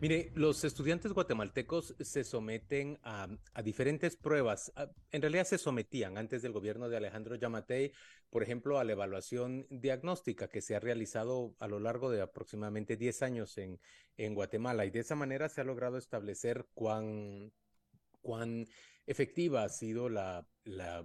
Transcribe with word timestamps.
Mire, 0.00 0.30
los 0.36 0.62
estudiantes 0.62 1.12
guatemaltecos 1.12 1.96
se 1.98 2.22
someten 2.22 3.00
a, 3.02 3.28
diferentes 3.64 4.16
pruebas. 4.16 4.72
En 5.10 5.22
realidad 5.22 5.44
se 5.44 5.58
sometían 5.58 6.16
antes 6.18 6.40
del 6.40 6.52
gobierno 6.52 6.88
de 6.88 6.96
Alejandro 6.96 7.34
Yamatei, 7.34 7.92
por 8.30 8.44
ejemplo, 8.44 8.78
a 8.78 8.84
la 8.84 8.92
evaluación 8.92 9.66
diagnóstica 9.70 10.48
que 10.48 10.60
se 10.60 10.76
ha 10.76 10.80
realizado 10.80 11.56
a 11.58 11.66
lo 11.66 11.80
largo 11.80 12.12
de 12.12 12.20
aproximadamente 12.20 12.96
10 12.96 13.22
años 13.22 13.58
en, 13.58 13.80
Guatemala. 14.34 14.86
Y 14.86 14.90
de 14.90 15.00
esa 15.00 15.16
manera 15.16 15.48
se 15.48 15.62
ha 15.62 15.64
logrado 15.64 15.98
establecer 15.98 16.68
cuán, 16.74 17.52
cuán 18.22 18.68
efectiva 19.04 19.64
ha 19.64 19.68
sido 19.68 20.08
la, 20.08 20.46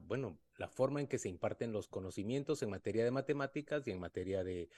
bueno, 0.03 0.37
la 0.57 0.67
forma 0.67 1.01
en 1.01 1.07
que 1.07 1.17
se 1.17 1.29
imparten 1.29 1.71
los 1.71 1.87
conocimientos 1.87 2.61
en 2.61 2.69
materia 2.69 3.03
de 3.03 3.11
matemáticas 3.11 3.87
y 3.87 3.91
en 3.91 3.99
materia 3.99 4.43
de, 4.43 4.69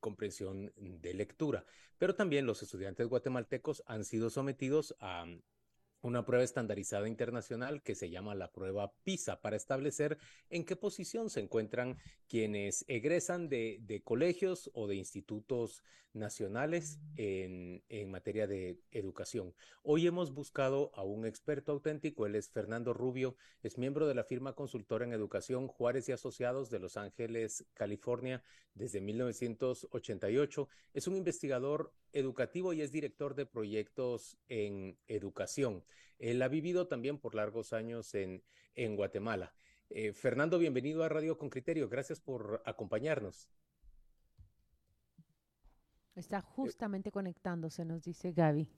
comprensión 0.00 0.72
de 0.76 1.14
lectura. 1.14 1.64
Pero 1.98 2.14
también 2.14 2.46
los 2.46 2.62
estudiantes 2.62 3.06
guatemaltecos 3.06 3.82
han 3.86 4.04
sido 4.04 4.30
sometidos 4.30 4.96
a 4.98 5.26
una 6.02 6.24
prueba 6.24 6.44
estandarizada 6.44 7.08
internacional 7.08 7.82
que 7.82 7.94
se 7.94 8.10
llama 8.10 8.34
la 8.34 8.52
prueba 8.52 8.92
PISA 9.04 9.40
para 9.40 9.56
establecer 9.56 10.18
en 10.50 10.64
qué 10.64 10.76
posición 10.76 11.30
se 11.30 11.40
encuentran 11.40 11.96
quienes 12.28 12.84
egresan 12.88 13.48
de, 13.48 14.02
colegios 14.04 14.70
o 14.74 14.86
de 14.88 14.96
institutos 14.96 15.82
nacionales 16.12 17.00
en, 17.16 17.82
en, 17.88 18.10
materia 18.10 18.46
de 18.46 18.78
educación. 18.90 19.54
Hoy 19.82 20.06
hemos 20.06 20.34
buscado 20.34 20.90
a 20.94 21.04
un 21.04 21.24
experto 21.24 21.72
auténtico, 21.72 22.26
él 22.26 22.34
es 22.34 22.50
Fernando 22.50 22.92
Rubio, 22.92 23.36
es 23.62 23.78
miembro 23.78 24.06
de 24.06 24.14
la 24.14 24.24
firma 24.24 24.54
consultora 24.54 25.06
en 25.06 25.12
educación 25.12 25.68
Juárez 25.68 26.08
y 26.08 26.12
Asociados 26.12 26.68
de 26.68 26.80
Los 26.80 26.98
Ángeles, 26.98 27.64
California, 27.72 28.42
desde 28.74 29.00
1988. 29.00 30.68
Es 30.92 31.06
un 31.06 31.16
investigador 31.16 31.92
educativo 32.12 32.72
y 32.72 32.82
es 32.82 32.92
director 32.92 33.34
de 33.34 33.46
proyectos 33.46 34.38
en 34.48 34.98
educación. 35.08 35.84
Él 36.18 36.42
ha 36.42 36.48
vivido 36.48 36.88
también 36.88 37.18
por 37.18 37.34
largos 37.34 37.72
años 37.72 38.14
en, 38.14 38.42
en 38.74 38.96
Guatemala. 38.96 39.54
Eh, 39.90 40.12
Fernando, 40.12 40.58
bienvenido 40.58 41.04
a 41.04 41.08
Radio 41.08 41.36
con 41.36 41.50
Criterio. 41.50 41.88
Gracias 41.88 42.20
por 42.20 42.62
acompañarnos. 42.64 43.50
Está 46.14 46.40
justamente 46.40 47.10
conectándose, 47.10 47.84
nos 47.84 48.02
dice 48.02 48.32
Gaby. 48.32 48.68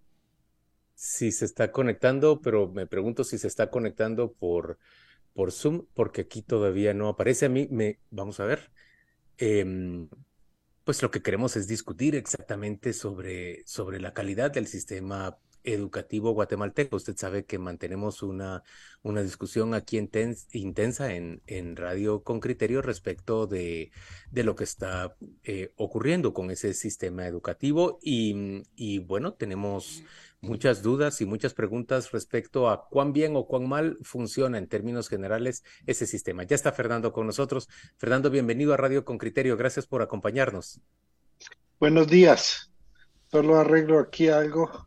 Sí, 0.94 1.32
se 1.32 1.44
está 1.44 1.72
conectando, 1.72 2.40
pero 2.40 2.68
me 2.68 2.86
pregunto 2.86 3.24
si 3.24 3.38
se 3.38 3.48
está 3.48 3.70
conectando 3.70 4.32
por, 4.32 4.78
por 5.32 5.50
Zoom, 5.50 5.86
porque 5.94 6.22
aquí 6.22 6.42
todavía 6.42 6.94
no 6.94 7.08
aparece. 7.08 7.46
A 7.46 7.48
mí 7.48 7.68
me, 7.70 7.98
vamos 8.10 8.38
a 8.40 8.44
ver. 8.44 8.70
Em, 9.38 10.08
pues 10.84 11.02
lo 11.02 11.10
que 11.10 11.22
queremos 11.22 11.56
es 11.56 11.66
discutir 11.66 12.14
exactamente 12.14 12.92
sobre, 12.92 13.66
sobre 13.66 14.00
la 14.00 14.12
calidad 14.12 14.50
del 14.50 14.66
sistema 14.66 15.38
educativo 15.64 16.32
guatemalteco. 16.32 16.96
Usted 16.96 17.16
sabe 17.16 17.44
que 17.44 17.58
mantenemos 17.58 18.22
una, 18.22 18.62
una 19.02 19.22
discusión 19.22 19.74
aquí 19.74 19.98
intensa 20.52 21.14
en, 21.14 21.42
en 21.46 21.76
Radio 21.76 22.22
con 22.22 22.40
Criterio 22.40 22.82
respecto 22.82 23.46
de, 23.46 23.90
de 24.30 24.44
lo 24.44 24.54
que 24.54 24.64
está 24.64 25.16
eh, 25.42 25.72
ocurriendo 25.76 26.32
con 26.32 26.50
ese 26.50 26.74
sistema 26.74 27.26
educativo 27.26 27.98
y, 28.02 28.62
y 28.76 28.98
bueno, 28.98 29.34
tenemos 29.34 30.04
muchas 30.44 30.82
dudas 30.82 31.20
y 31.20 31.26
muchas 31.26 31.54
preguntas 31.54 32.12
respecto 32.12 32.68
a 32.68 32.86
cuán 32.88 33.12
bien 33.12 33.34
o 33.34 33.46
cuán 33.46 33.68
mal 33.68 33.98
funciona 34.02 34.58
en 34.58 34.68
términos 34.68 35.08
generales 35.08 35.64
ese 35.86 36.06
sistema. 36.06 36.44
Ya 36.44 36.54
está 36.54 36.70
Fernando 36.70 37.12
con 37.12 37.26
nosotros. 37.26 37.68
Fernando, 37.96 38.30
bienvenido 38.30 38.74
a 38.74 38.76
Radio 38.76 39.04
con 39.04 39.18
Criterio. 39.18 39.56
Gracias 39.56 39.86
por 39.86 40.02
acompañarnos. 40.02 40.80
Buenos 41.80 42.06
días. 42.06 42.70
Solo 43.30 43.56
arreglo 43.56 43.98
aquí 43.98 44.28
algo. 44.28 44.86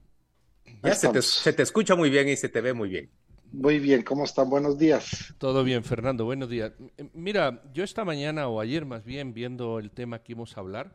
Ya 0.84 0.96
se 0.96 1.10
te, 1.10 1.22
se 1.22 1.54
te, 1.54 1.64
escucha 1.64 1.96
muy 1.96 2.10
bien 2.10 2.28
y 2.30 2.36
se 2.36 2.50
te 2.50 2.62
ve 2.62 2.74
muy 2.74 2.90
bien. 2.90 3.10
Muy 3.52 3.80
bien, 3.80 4.04
¿cómo 4.04 4.26
están? 4.26 4.50
Buenos 4.50 4.78
días. 4.78 5.34
Todo 5.38 5.64
bien, 5.64 5.84
Fernando, 5.84 6.26
buenos 6.26 6.50
días. 6.50 6.74
Mira, 7.14 7.64
yo 7.74 7.84
esta 7.84 8.04
mañana 8.04 8.48
o 8.48 8.60
ayer 8.60 8.86
más 8.86 9.06
bien, 9.06 9.34
viendo 9.34 9.80
el 9.80 9.92
tema 9.92 10.20
que 10.20 10.34
íbamos 10.34 10.58
a 10.58 10.60
hablar, 10.60 10.94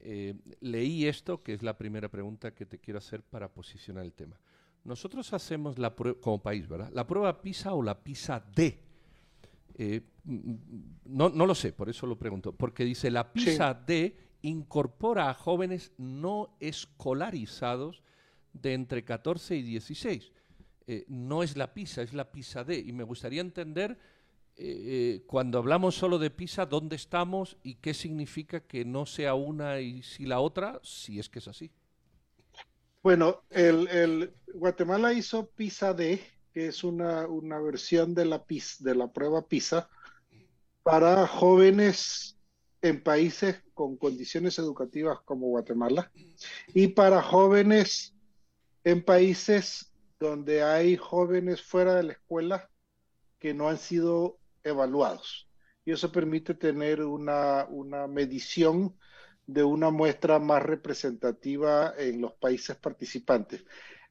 eh, 0.00 0.34
leí 0.60 1.06
esto, 1.06 1.42
que 1.42 1.54
es 1.54 1.62
la 1.62 1.76
primera 1.76 2.08
pregunta 2.08 2.54
que 2.54 2.66
te 2.66 2.78
quiero 2.78 2.98
hacer 2.98 3.22
para 3.22 3.48
posicionar 3.48 4.04
el 4.04 4.12
tema. 4.12 4.38
Nosotros 4.84 5.32
hacemos 5.32 5.78
la 5.78 5.94
prueba, 5.94 6.18
como 6.20 6.42
país, 6.42 6.68
¿verdad? 6.68 6.90
La 6.92 7.06
prueba 7.06 7.40
PISA 7.40 7.74
o 7.74 7.82
la 7.82 8.02
PISA 8.02 8.44
D. 8.54 8.78
Eh, 9.74 10.02
no, 11.04 11.30
no, 11.30 11.46
lo 11.46 11.54
sé, 11.54 11.72
por 11.72 11.88
eso 11.88 12.06
lo 12.06 12.18
pregunto. 12.18 12.52
Porque 12.52 12.84
dice 12.84 13.10
la 13.10 13.32
PISA 13.32 13.74
D 13.74 14.16
incorpora 14.42 15.30
a 15.30 15.34
jóvenes 15.34 15.92
no 15.98 16.56
escolarizados 16.58 18.02
de 18.52 18.74
entre 18.74 19.04
14 19.04 19.56
y 19.56 19.62
16. 19.62 20.32
Eh, 20.86 21.04
no 21.08 21.42
es 21.42 21.56
la 21.56 21.72
PISA, 21.72 22.02
es 22.02 22.12
la 22.12 22.30
PISA 22.30 22.64
D. 22.64 22.78
Y 22.78 22.92
me 22.92 23.04
gustaría 23.04 23.40
entender 23.40 23.98
eh, 24.56 24.64
eh, 24.66 25.22
cuando 25.26 25.58
hablamos 25.58 25.94
solo 25.94 26.18
de 26.18 26.30
PISA, 26.30 26.66
¿dónde 26.66 26.96
estamos 26.96 27.56
y 27.62 27.76
qué 27.76 27.94
significa 27.94 28.60
que 28.60 28.84
no 28.84 29.06
sea 29.06 29.34
una 29.34 29.80
y 29.80 30.02
si 30.02 30.26
la 30.26 30.40
otra, 30.40 30.80
si 30.82 31.18
es 31.18 31.28
que 31.28 31.38
es 31.38 31.48
así? 31.48 31.70
Bueno, 33.02 33.42
el, 33.50 34.32
Guatemala 34.54 35.12
hizo 35.12 35.46
PISA 35.46 35.94
D, 35.94 36.20
que 36.52 36.68
es 36.68 36.84
una, 36.84 37.26
una 37.26 37.58
versión 37.60 38.14
de 38.14 38.26
la, 38.26 38.44
PIS, 38.44 38.82
de 38.82 38.94
la 38.94 39.12
prueba 39.12 39.46
PISA 39.46 39.88
para 40.82 41.26
jóvenes 41.26 42.36
en 42.82 43.02
países 43.02 43.62
con 43.74 43.96
condiciones 43.96 44.58
educativas 44.58 45.20
como 45.24 45.48
Guatemala 45.48 46.10
y 46.74 46.88
para 46.88 47.22
jóvenes 47.22 48.14
en 48.84 49.04
países 49.04 49.92
donde 50.18 50.62
hay 50.62 50.96
jóvenes 50.96 51.62
fuera 51.62 51.94
de 51.94 52.02
la 52.04 52.12
escuela 52.12 52.70
que 53.38 53.54
no 53.54 53.68
han 53.68 53.78
sido 53.78 54.38
evaluados. 54.62 55.48
Y 55.84 55.92
eso 55.92 56.12
permite 56.12 56.54
tener 56.54 57.02
una, 57.02 57.66
una 57.68 58.06
medición 58.06 58.96
de 59.46 59.64
una 59.64 59.90
muestra 59.90 60.38
más 60.38 60.62
representativa 60.62 61.92
en 61.98 62.20
los 62.20 62.32
países 62.34 62.76
participantes. 62.76 63.64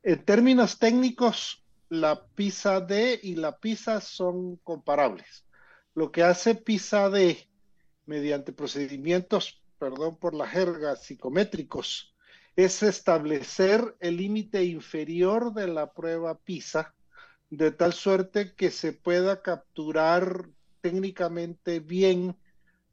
En 0.04 0.24
términos 0.26 0.78
técnicos, 0.80 1.64
la 1.90 2.26
PISA 2.26 2.82
D 2.82 3.20
y 3.24 3.36
la 3.36 3.58
PISA 3.58 4.02
son 4.02 4.58
comparables. 4.58 5.46
Lo 5.94 6.12
que 6.12 6.24
hace 6.24 6.56
PISA 6.56 7.10
D 7.10 7.48
mediante 8.06 8.52
procedimientos, 8.52 9.62
perdón 9.78 10.18
por 10.18 10.34
la 10.34 10.48
jerga, 10.48 10.96
psicométricos, 10.96 12.11
es 12.56 12.84
establecer 12.84 13.96
el 14.00 14.18
límite 14.18 14.64
inferior 14.64 15.54
de 15.54 15.68
la 15.68 15.94
prueba 15.94 16.38
PISA, 16.38 16.94
de 17.50 17.72
tal 17.72 17.94
suerte 17.94 18.54
que 18.54 18.72
se 18.72 18.94
pueda 18.94 19.42
capturar 19.42 20.50
técnicamente 20.82 21.80
bien 21.80 22.36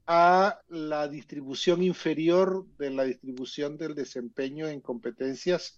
a 0.07 0.61
la 0.69 1.07
distribución 1.07 1.83
inferior 1.83 2.67
de 2.79 2.91
la 2.91 3.05
distribución 3.05 3.77
del 3.77 3.95
desempeño 3.95 4.67
en 4.67 4.81
competencias 4.81 5.77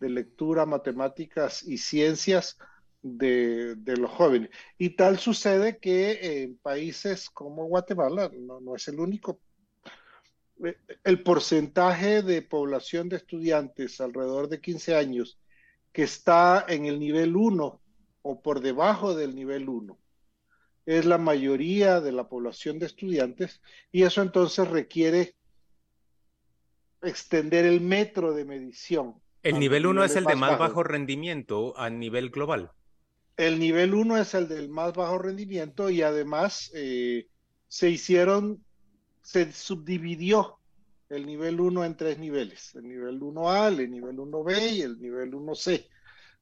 de 0.00 0.10
lectura, 0.10 0.66
matemáticas 0.66 1.62
y 1.62 1.78
ciencias 1.78 2.58
de, 3.02 3.76
los 3.96 4.10
jóvenes. 4.10 4.50
Y 4.78 4.90
tal 4.90 5.18
sucede 5.18 5.78
que 5.78 6.42
en 6.42 6.56
países 6.58 7.30
como 7.30 7.66
Guatemala, 7.66 8.30
no, 8.36 8.60
no 8.60 8.74
es 8.74 8.88
el 8.88 8.98
único, 8.98 9.40
el 11.04 11.22
porcentaje 11.22 12.22
de 12.22 12.42
población 12.42 13.08
de 13.08 13.16
estudiantes 13.16 14.00
alrededor 14.00 14.48
de 14.48 14.60
15 14.60 14.96
años 14.96 15.38
que 15.92 16.02
está 16.02 16.64
en 16.68 16.86
el 16.86 16.98
nivel 16.98 17.36
1 17.36 17.80
o 18.22 18.42
por 18.42 18.60
debajo 18.60 19.14
del 19.14 19.34
nivel 19.34 19.68
1 19.68 19.98
es 20.88 21.04
la 21.04 21.18
mayoría 21.18 22.00
de 22.00 22.12
la 22.12 22.28
población 22.28 22.78
de 22.78 22.86
estudiantes 22.86 23.60
y 23.92 24.04
eso 24.04 24.22
entonces 24.22 24.66
requiere 24.68 25.34
extender 27.02 27.66
el 27.66 27.82
metro 27.82 28.32
de 28.32 28.46
medición. 28.46 29.14
El 29.42 29.58
nivel 29.58 29.86
1 29.86 30.04
es 30.04 30.16
el 30.16 30.24
de 30.24 30.34
más 30.34 30.58
bajo 30.58 30.82
rendimiento 30.82 31.76
a 31.76 31.90
nivel 31.90 32.30
global. 32.30 32.72
El 33.36 33.58
nivel 33.58 33.94
1 33.94 34.16
es 34.16 34.34
el 34.34 34.48
del 34.48 34.70
más 34.70 34.94
bajo 34.94 35.18
rendimiento 35.18 35.90
y 35.90 36.00
además 36.00 36.70
eh, 36.74 37.28
se 37.68 37.90
hicieron, 37.90 38.64
se 39.20 39.52
subdividió 39.52 40.57
el 41.08 41.26
nivel 41.26 41.60
1 41.60 41.84
en 41.84 41.96
tres 41.96 42.18
niveles, 42.18 42.74
el 42.74 42.88
nivel 42.88 43.20
1A, 43.20 43.78
el 43.78 43.90
nivel 43.90 44.16
1B 44.16 44.72
y 44.72 44.82
el 44.82 45.00
nivel 45.00 45.32
1C 45.32 45.88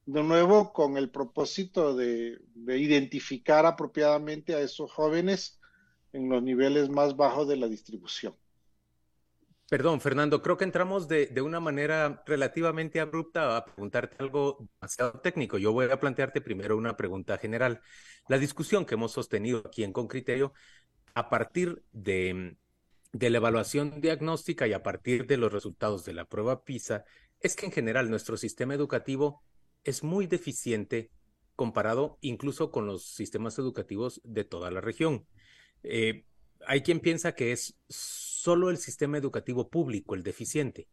de 0.07 0.23
nuevo 0.23 0.71
con 0.71 0.97
el 0.97 1.09
propósito 1.09 1.93
de, 1.95 2.39
identificar 2.55 3.65
apropiadamente 3.65 4.55
a 4.55 4.61
esos 4.61 4.91
jóvenes 4.91 5.59
en 6.13 6.29
los 6.29 6.41
niveles 6.41 6.89
más 6.89 7.15
bajos 7.17 7.47
de 7.47 7.57
la 7.57 7.67
distribución. 7.67 8.33
Perdón, 9.69 9.99
Fernando, 9.99 10.41
creo 10.41 10.55
que 10.55 10.63
entramos 10.63 11.09
de, 11.09 11.25
de, 11.25 11.41
una 11.41 11.59
manera 11.59 12.23
relativamente 12.25 13.01
abrupta 13.01 13.57
a 13.57 13.65
preguntarte 13.65 14.15
algo 14.19 14.69
demasiado 14.79 15.19
técnico. 15.19 15.57
Yo 15.57 15.73
voy 15.73 15.91
a 15.91 15.99
plantearte 15.99 16.39
primero 16.39 16.77
una 16.77 16.95
pregunta 16.95 17.37
general. 17.37 17.81
La 18.29 18.37
discusión 18.37 18.85
que 18.85 18.95
hemos 18.95 19.11
sostenido 19.11 19.61
aquí 19.65 19.83
en 19.83 19.91
Con 19.91 20.07
Criterio, 20.07 20.53
a 21.15 21.29
partir 21.29 21.83
de, 21.91 22.55
de 23.13 23.29
la 23.29 23.37
evaluación 23.37 24.01
diagnóstica 24.01 24.67
y 24.67 24.73
a 24.73 24.83
partir 24.83 25.25
de 25.27 25.37
los 25.37 25.51
resultados 25.51 26.05
de 26.05 26.13
la 26.13 26.25
prueba 26.25 26.63
PISA, 26.63 27.05
es 27.39 27.55
que 27.55 27.65
en 27.65 27.71
general 27.71 28.09
nuestro 28.09 28.37
sistema 28.37 28.73
educativo 28.73 29.43
es 29.83 30.03
muy 30.03 30.27
deficiente 30.27 31.11
comparado 31.55 32.17
incluso 32.21 32.71
con 32.71 32.85
los 32.85 33.03
sistemas 33.03 33.57
educativos 33.57 34.21
de 34.23 34.43
toda 34.43 34.71
la 34.71 34.81
región. 34.81 35.25
Eh, 35.83 36.25
hay 36.65 36.81
quien 36.81 36.99
piensa 36.99 37.33
que 37.33 37.51
es 37.51 37.77
solo 37.89 38.69
el 38.69 38.77
sistema 38.77 39.17
educativo 39.17 39.69
público 39.69 40.15
el 40.15 40.23
deficiente. 40.23 40.87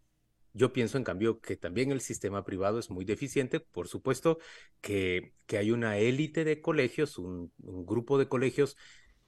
Yo 0.53 0.73
pienso, 0.73 0.99
en 0.99 1.05
cambio, 1.05 1.41
que 1.41 1.57
también 1.57 1.91
el 1.91 2.01
sistema 2.01 2.45
privado 2.45 2.79
es 2.79 2.89
muy 2.89 3.05
deficiente. 3.05 3.59
Por 3.59 3.89
supuesto 3.89 4.39
que, 4.81 5.35
que 5.47 5.59
hay 5.59 5.73
una 5.73 5.99
élite 5.99 6.45
de 6.45 6.61
colegios, 6.61 7.19
un, 7.19 7.53
un, 7.61 7.85
grupo 7.85 8.19
de 8.19 8.29
colegios 8.29 8.77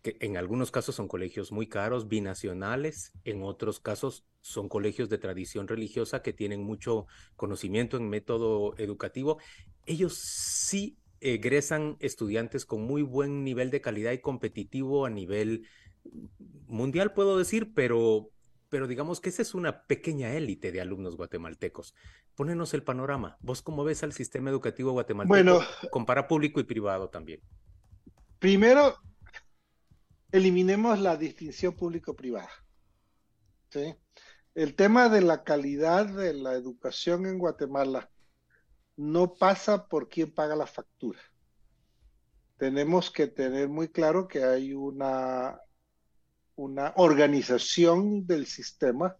que 0.06 0.16
en 0.24 0.36
algunos 0.36 0.70
casos 0.70 0.94
son 0.94 1.08
colegios 1.08 1.50
muy 1.50 1.66
caros, 1.66 2.06
binacionales, 2.06 3.12
en 3.24 3.42
otros 3.42 3.80
casos 3.80 4.24
son 4.40 4.68
colegios 4.68 5.08
de 5.08 5.18
tradición 5.18 5.66
religiosa 5.66 6.22
que 6.22 6.32
tienen 6.32 6.62
mucho 6.62 7.06
conocimiento 7.34 7.96
en 7.96 8.08
método 8.08 8.76
educativo. 8.78 9.38
Ellos 9.84 10.16
sí 10.16 10.96
egresan 11.20 11.96
estudiantes 11.98 12.66
con 12.66 12.82
muy 12.82 13.02
buen 13.02 13.42
nivel 13.42 13.72
de 13.72 13.80
calidad 13.80 14.12
y 14.12 14.20
competitivo 14.20 15.06
a 15.06 15.10
nivel 15.10 15.66
mundial, 16.68 17.12
puedo 17.12 17.36
decir, 17.36 17.72
pero, 17.74 18.30
pero 18.68 18.86
digamos 18.86 19.20
que 19.20 19.30
esa 19.30 19.42
es 19.42 19.54
una 19.54 19.86
pequeña 19.86 20.34
élite 20.34 20.70
de 20.70 20.80
alumnos 20.80 21.16
guatemaltecos. 21.16 21.96
Pónenos 22.36 22.74
el 22.74 22.84
panorama. 22.84 23.38
¿Vos 23.40 23.60
cómo 23.60 23.82
ves 23.82 24.04
al 24.04 24.12
sistema 24.12 24.50
educativo 24.50 24.92
guatemalteco? 24.92 25.34
Bueno, 25.34 25.60
compara 25.90 26.28
público 26.28 26.60
y 26.60 26.64
privado 26.64 27.08
también. 27.08 27.40
Primero, 28.38 28.94
eliminemos 30.32 30.98
la 31.00 31.16
distinción 31.16 31.74
público-privada. 31.74 32.50
¿sí? 33.70 33.94
El 34.54 34.74
tema 34.74 35.08
de 35.08 35.20
la 35.20 35.44
calidad 35.44 36.06
de 36.06 36.34
la 36.34 36.54
educación 36.54 37.26
en 37.26 37.38
Guatemala 37.38 38.10
no 38.96 39.34
pasa 39.34 39.88
por 39.88 40.08
quién 40.08 40.32
paga 40.32 40.56
la 40.56 40.66
factura. 40.66 41.20
Tenemos 42.56 43.10
que 43.10 43.26
tener 43.26 43.68
muy 43.68 43.88
claro 43.88 44.26
que 44.28 44.44
hay 44.44 44.72
una 44.72 45.60
una 46.56 46.94
organización 46.96 48.26
del 48.26 48.46
sistema 48.46 49.16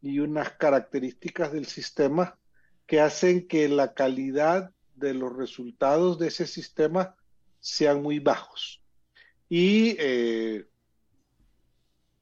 y 0.00 0.20
unas 0.20 0.52
características 0.52 1.52
del 1.52 1.66
sistema 1.66 2.38
que 2.86 3.00
hacen 3.00 3.46
que 3.46 3.68
la 3.68 3.94
calidad 3.94 4.72
de 4.94 5.12
los 5.12 5.36
resultados 5.36 6.18
de 6.18 6.28
ese 6.28 6.46
sistema 6.46 7.16
sean 7.58 8.00
muy 8.02 8.20
bajos. 8.20 8.81
Y 9.54 9.96
eh, 9.98 10.64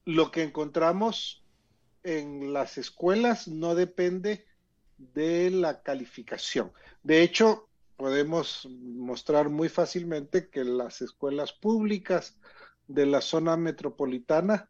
lo 0.03 0.31
que 0.31 0.43
encontramos 0.43 1.45
en 2.03 2.51
las 2.51 2.77
escuelas 2.77 3.47
no 3.47 3.73
depende 3.73 4.45
de 4.97 5.49
la 5.49 5.81
calificación. 5.81 6.73
De 7.03 7.21
hecho, 7.21 7.69
podemos 7.95 8.67
mostrar 8.69 9.47
muy 9.47 9.69
fácilmente 9.69 10.49
que 10.49 10.65
las 10.65 11.01
escuelas 11.01 11.53
públicas 11.53 12.37
de 12.89 13.05
la 13.05 13.21
zona 13.21 13.55
metropolitana 13.55 14.69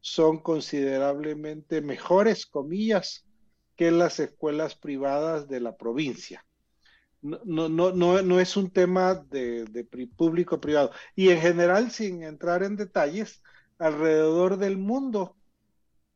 son 0.00 0.40
considerablemente 0.40 1.80
mejores, 1.80 2.44
comillas, 2.44 3.24
que 3.76 3.92
las 3.92 4.18
escuelas 4.18 4.74
privadas 4.74 5.46
de 5.46 5.60
la 5.60 5.76
provincia. 5.76 6.44
No, 7.22 7.68
no, 7.68 7.92
no, 7.92 8.22
no 8.22 8.40
es 8.40 8.56
un 8.56 8.70
tema 8.70 9.14
de, 9.14 9.64
de 9.66 9.84
público-privado. 9.84 10.90
Y 11.14 11.28
en 11.28 11.40
general, 11.40 11.90
sin 11.90 12.22
entrar 12.22 12.62
en 12.62 12.76
detalles, 12.76 13.42
alrededor 13.78 14.56
del 14.56 14.78
mundo, 14.78 15.36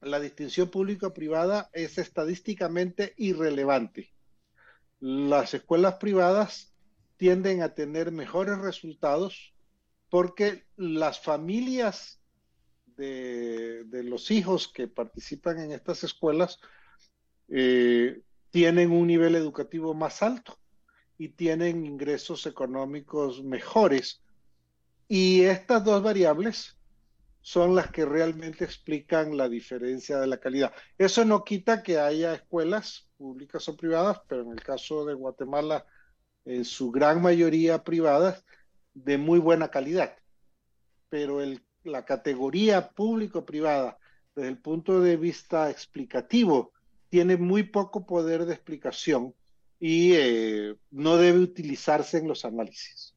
la 0.01 0.21
distinción 0.21 0.71
público-privada 0.71 1.71
es 1.73 1.99
estadísticamente 1.99 3.15
irrelevante. 3.17 4.15
Las 5.01 5.55
escuelas 5.55 5.95
privadas 5.95 6.75
tienden 7.17 7.63
a 7.63 7.75
tener 7.75 8.13
mejores 8.13 8.59
resultados 8.59 9.55
porque 10.11 10.65
las 10.77 11.21
familias 11.21 12.21
de, 12.97 13.85
de, 13.85 14.05
los 14.05 14.31
hijos 14.31 14.69
que 14.69 14.87
participan 14.87 15.59
en 15.59 15.73
estas 15.73 16.05
escuelas 16.05 16.61
eh, 17.49 18.23
tienen 18.51 18.93
un 18.93 19.07
nivel 19.07 19.35
educativo 19.35 19.95
más 19.95 20.23
alto 20.23 20.57
y 21.19 21.29
tienen 21.31 21.85
ingresos 21.85 22.47
económicos 22.47 23.43
mejores. 23.43 24.23
Y 25.09 25.43
estas 25.43 25.85
dos 25.85 26.03
variables 26.03 26.77
son 27.41 27.75
las 27.75 27.91
que 27.91 28.07
realmente 28.07 28.65
explican 28.65 29.37
la 29.37 29.49
diferencia 29.49 30.19
de 30.19 30.27
la 30.27 30.39
calidad. 30.39 30.73
Eso 30.97 31.25
no 31.25 31.45
quita 31.45 31.83
que 31.83 31.99
haya 31.99 32.35
escuelas 32.35 33.07
públicas 33.19 33.69
o 33.69 33.77
privadas, 33.77 34.23
pero 34.27 34.43
en 34.43 34.53
el 34.53 34.63
caso 34.63 35.05
de 35.05 35.15
Guatemala, 35.15 35.85
en 36.47 36.65
su 36.65 36.91
gran 36.91 37.21
mayoría 37.21 37.85
privadas, 37.85 38.45
de 38.95 39.19
muy 39.19 39.41
buena 39.41 39.69
calidad, 39.69 40.17
pero 41.09 41.41
la 41.83 42.05
categoría 42.05 42.91
público-privada, 42.91 43.99
desde 44.35 44.49
el 44.49 44.59
punto 44.59 45.01
de 45.01 45.17
vista 45.17 45.69
explicativo, 45.69 46.73
tiene 47.11 47.37
muy 47.37 47.65
poco 47.65 48.07
poder 48.07 48.47
de 48.47 48.55
explicación 48.55 49.35
y 49.79 50.13
eh, 50.15 50.77
no 50.91 51.17
debe 51.17 51.41
utilizarse 51.41 52.19
en 52.19 52.29
los 52.29 52.45
análisis. 52.45 53.15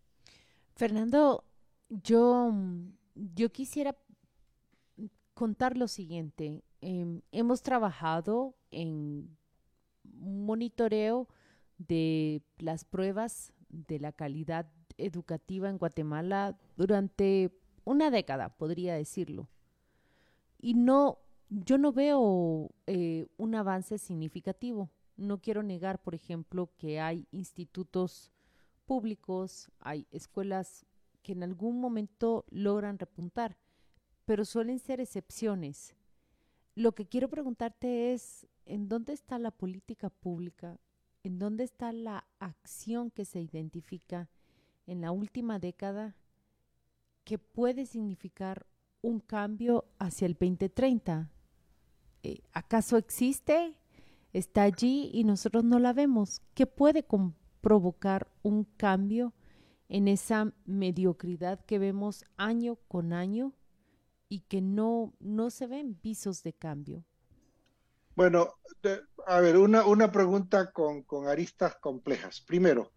Fernando, 0.75 1.44
yo, 1.89 2.51
yo 3.15 3.51
quisiera 3.51 3.95
contar 5.33 5.77
lo 5.77 5.88
siguiente. 5.88 6.63
Eh, 6.81 7.21
hemos 7.31 7.62
trabajado 7.62 8.56
en 8.71 9.38
monitoreo 10.04 11.27
de 11.77 12.42
las 12.57 12.86
pruebas 12.86 13.53
de 13.69 14.00
la 14.00 14.12
calidad 14.12 14.69
educativa 14.98 15.69
en 15.69 15.77
Guatemala 15.77 16.57
durante 16.75 17.51
una 17.83 18.10
década, 18.10 18.50
podría 18.50 18.95
decirlo. 18.95 19.48
Y 20.60 20.74
no, 20.74 21.19
yo 21.50 21.77
no 21.77 21.92
veo 21.92 22.71
eh, 22.88 23.27
un 23.38 23.56
avance 23.56 23.98
significativo. 23.98 24.89
No 25.18 25.40
quiero 25.40 25.64
negar, 25.64 26.02
por 26.02 26.16
ejemplo, 26.16 26.70
que 26.77 27.00
hay 27.00 27.27
institutos 27.32 28.32
públicos, 28.86 29.70
hay 29.80 30.08
escuelas 30.12 30.86
que 31.24 31.34
en 31.34 31.44
algún 31.44 31.82
momento 31.82 32.46
logran 32.50 33.00
repuntar, 33.00 33.58
pero 34.25 34.46
suelen 34.46 34.80
ser 34.80 35.01
excepciones. 35.01 35.96
Lo 36.75 36.94
que 36.94 37.08
quiero 37.08 37.27
preguntarte 37.27 38.13
es, 38.13 38.48
¿en 38.65 38.88
dónde 38.88 39.13
está 39.13 39.39
la 39.39 39.51
política 39.51 40.10
pública? 40.10 40.80
¿En 41.24 41.39
dónde 41.39 41.63
está 41.65 41.91
la 41.91 42.25
acción 42.39 43.12
que 43.12 43.25
se 43.25 43.41
identifica 43.41 44.30
en 44.86 45.01
la 45.01 45.12
última 45.12 45.60
década 45.60 46.15
que 47.24 47.38
puede 47.38 47.86
significar 47.86 48.65
un 49.01 49.20
cambio 49.20 49.86
hacia 50.00 50.25
el 50.25 50.34
2030. 50.34 51.30
Eh, 52.24 52.41
¿Acaso 52.53 52.98
existe? 52.98 53.75
¿Está 54.34 54.63
allí 54.63 55.10
y 55.13 55.24
nosotros 55.24 55.63
no 55.63 55.79
la 55.79 55.93
vemos? 55.93 56.41
¿Qué 56.53 56.67
puede 56.67 57.05
provocar 57.62 58.31
un 58.43 58.65
cambio 58.77 59.34
en 59.89 60.07
esa 60.07 60.53
mediocridad 60.65 61.63
que 61.65 61.79
vemos 61.79 62.25
año 62.36 62.75
con 62.88 63.13
año 63.13 63.53
y 64.29 64.41
que 64.41 64.62
no, 64.62 65.13
no 65.19 65.50
se 65.50 65.67
ven 65.67 66.00
visos 66.01 66.43
de 66.43 66.53
cambio? 66.53 67.05
Bueno, 68.15 68.55
a 69.27 69.39
ver, 69.39 69.57
una, 69.57 69.86
una 69.86 70.12
pregunta 70.12 70.72
con, 70.72 71.03
con 71.03 71.27
aristas 71.27 71.75
complejas. 71.77 72.41
Primero, 72.41 72.91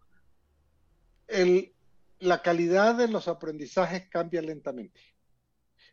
el, 1.27 1.73
la 2.19 2.41
calidad 2.41 2.95
de 2.95 3.07
los 3.07 3.27
aprendizajes 3.27 4.09
cambia 4.09 4.41
lentamente. 4.41 4.99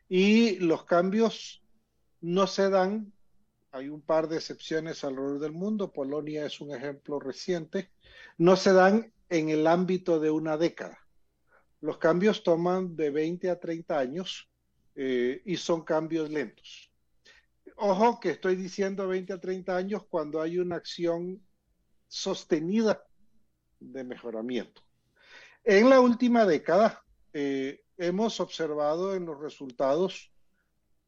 Y 0.09 0.59
los 0.61 0.85
cambios 0.85 1.63
no 2.21 2.47
se 2.47 2.71
dan, 2.71 3.13
hay 3.71 3.89
un 3.89 4.01
par 4.01 4.29
de 4.29 4.37
excepciones 4.37 5.05
alrededor 5.05 5.41
del 5.41 5.53
mundo, 5.53 5.93
Polonia 5.93 6.47
es 6.47 6.61
un 6.61 6.75
ejemplo 6.75 7.21
reciente, 7.21 7.91
no 8.39 8.57
se 8.57 8.73
dan 8.73 9.13
en 9.29 9.51
el 9.51 9.67
ámbito 9.67 10.21
de 10.21 10.31
una 10.31 10.57
década. 10.57 10.99
Los 11.81 11.99
cambios 11.99 12.43
toman 12.43 12.97
de 12.97 13.11
20 13.11 13.51
a 13.51 13.61
30 13.61 13.99
años 13.99 14.51
eh, 14.95 15.43
y 15.45 15.57
son 15.57 15.83
cambios 15.83 16.31
lentos. 16.31 16.91
Ojo 17.77 18.19
que 18.19 18.31
estoy 18.31 18.57
diciendo 18.57 19.07
20 19.07 19.35
a 19.35 19.41
30 19.41 19.77
años 19.77 20.07
cuando 20.09 20.41
hay 20.41 20.59
una 20.59 20.77
acción 20.77 21.41
sostenida 22.09 23.05
de 23.79 24.03
mejoramiento. 24.03 24.83
En 25.63 25.89
la 25.91 26.01
última 26.01 26.47
década 26.47 27.05
eh, 27.33 27.85
hemos 27.97 28.41
observado 28.41 29.15
en 29.15 29.27
los 29.27 29.39
resultados 29.39 30.33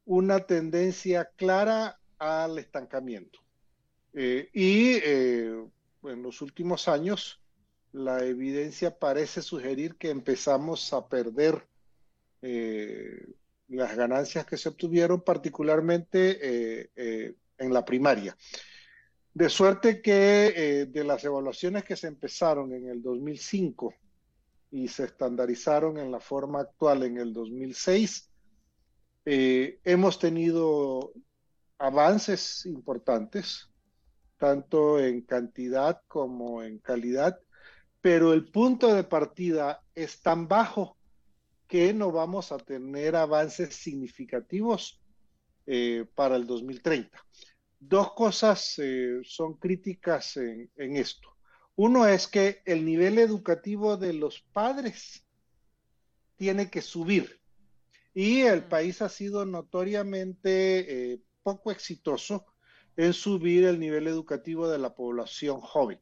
una 0.05 0.41
tendencia 0.41 1.25
clara 1.35 2.00
al 2.21 2.59
estancamiento. 2.59 3.39
Eh, 4.13 4.49
y 4.53 4.93
eh, 5.03 5.65
en 6.03 6.21
los 6.21 6.41
últimos 6.41 6.87
años, 6.87 7.41
la 7.93 8.23
evidencia 8.23 8.97
parece 8.97 9.41
sugerir 9.41 9.95
que 9.95 10.09
empezamos 10.09 10.93
a 10.93 11.07
perder 11.09 11.67
las 13.67 13.95
ganancias 13.95 14.45
que 14.47 14.57
se 14.57 14.69
obtuvieron, 14.69 15.21
particularmente 15.21 16.89
en 17.57 17.73
la 17.73 17.85
primaria. 17.85 18.35
De 19.31 19.47
suerte 19.47 20.01
que 20.01 20.87
de 20.89 21.03
las 21.03 21.23
evaluaciones 21.23 21.83
que 21.83 21.95
se 21.95 22.07
empezaron 22.07 22.73
en 22.73 22.87
el 22.89 23.03
2005 23.03 23.93
y 24.71 24.87
se 24.87 25.03
estandarizaron 25.03 25.99
en 25.99 26.11
la 26.11 26.19
forma 26.19 26.61
actual 26.61 27.03
en 27.03 27.17
el 27.17 27.33
2006, 27.33 28.31
eh, 29.25 29.79
hemos 29.83 30.17
tenido 30.17 31.13
avances 31.81 32.65
importantes, 32.67 33.69
tanto 34.37 34.99
en 34.99 35.21
cantidad 35.21 36.01
como 36.07 36.61
en 36.61 36.77
calidad, 36.77 37.39
pero 38.01 38.33
el 38.33 38.45
punto 38.51 38.93
de 38.93 39.03
partida 39.03 39.83
es 39.95 40.21
tan 40.21 40.47
bajo 40.47 40.97
que 41.67 41.93
no 41.93 42.11
vamos 42.11 42.51
a 42.51 42.57
tener 42.57 43.15
avances 43.15 43.75
significativos 43.75 45.01
eh, 45.65 46.05
para 46.13 46.35
el 46.35 46.45
2030. 46.45 47.19
Dos 47.79 48.13
cosas 48.13 48.75
eh, 48.77 49.19
son 49.23 49.55
críticas 49.55 50.37
en, 50.37 50.69
en 50.75 50.97
esto. 50.97 51.35
Uno 51.75 52.05
es 52.05 52.27
que 52.27 52.61
el 52.65 52.85
nivel 52.85 53.17
educativo 53.17 53.97
de 53.97 54.13
los 54.13 54.41
padres 54.53 55.25
tiene 56.35 56.69
que 56.69 56.81
subir 56.81 57.41
y 58.13 58.41
el 58.41 58.65
país 58.65 59.01
ha 59.01 59.09
sido 59.09 59.45
notoriamente 59.45 61.13
eh, 61.13 61.21
poco 61.43 61.71
exitoso 61.71 62.45
en 62.97 63.13
subir 63.13 63.65
el 63.65 63.79
nivel 63.79 64.07
educativo 64.07 64.67
de 64.67 64.77
la 64.77 64.93
población 64.95 65.61
joven. 65.61 65.99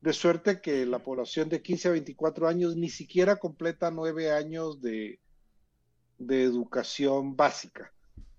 De 0.00 0.12
suerte 0.12 0.60
que 0.60 0.86
la 0.86 1.00
población 1.00 1.48
de 1.48 1.62
15 1.62 1.88
a 1.88 1.92
24 1.92 2.48
años 2.48 2.76
ni 2.76 2.88
siquiera 2.88 3.36
completa 3.36 3.90
nueve 3.90 4.30
años 4.30 4.80
de, 4.80 5.18
de 6.18 6.44
educación 6.44 7.36
básica. 7.36 7.92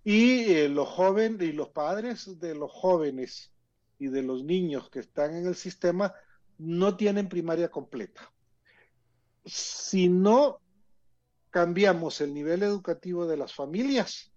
Y 0.03 0.53
eh, 0.53 0.69
los 0.69 0.87
jóvenes 0.87 1.41
y 1.41 1.51
los 1.51 1.69
padres 1.69 2.39
de 2.39 2.55
los 2.55 2.71
jóvenes 2.71 3.51
y 3.97 4.07
de 4.07 4.23
los 4.23 4.43
niños 4.43 4.89
que 4.89 4.99
están 4.99 5.35
en 5.35 5.45
el 5.45 5.55
sistema 5.55 6.13
no 6.57 6.95
tienen 6.95 7.27
primaria 7.27 7.69
completa. 7.69 8.31
Si 9.45 10.07
no 10.07 10.59
cambiamos 11.49 12.21
el 12.21 12.33
nivel 12.33 12.63
educativo 12.63 13.27
de 13.27 13.37
las 13.37 13.53
familias, 13.53 14.31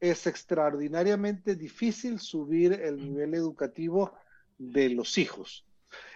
es 0.00 0.26
extraordinariamente 0.26 1.54
difícil 1.54 2.18
subir 2.18 2.72
el 2.72 2.96
nivel 2.96 3.34
educativo 3.34 4.14
de 4.58 4.90
los 4.90 5.18
hijos. 5.18 5.66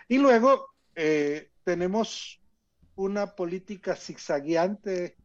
Y 0.08 0.18
luego 0.18 0.74
eh, 0.94 1.50
tenemos 1.64 2.40
una 2.96 3.34
política 3.34 3.94
zigzagueante 3.94 5.16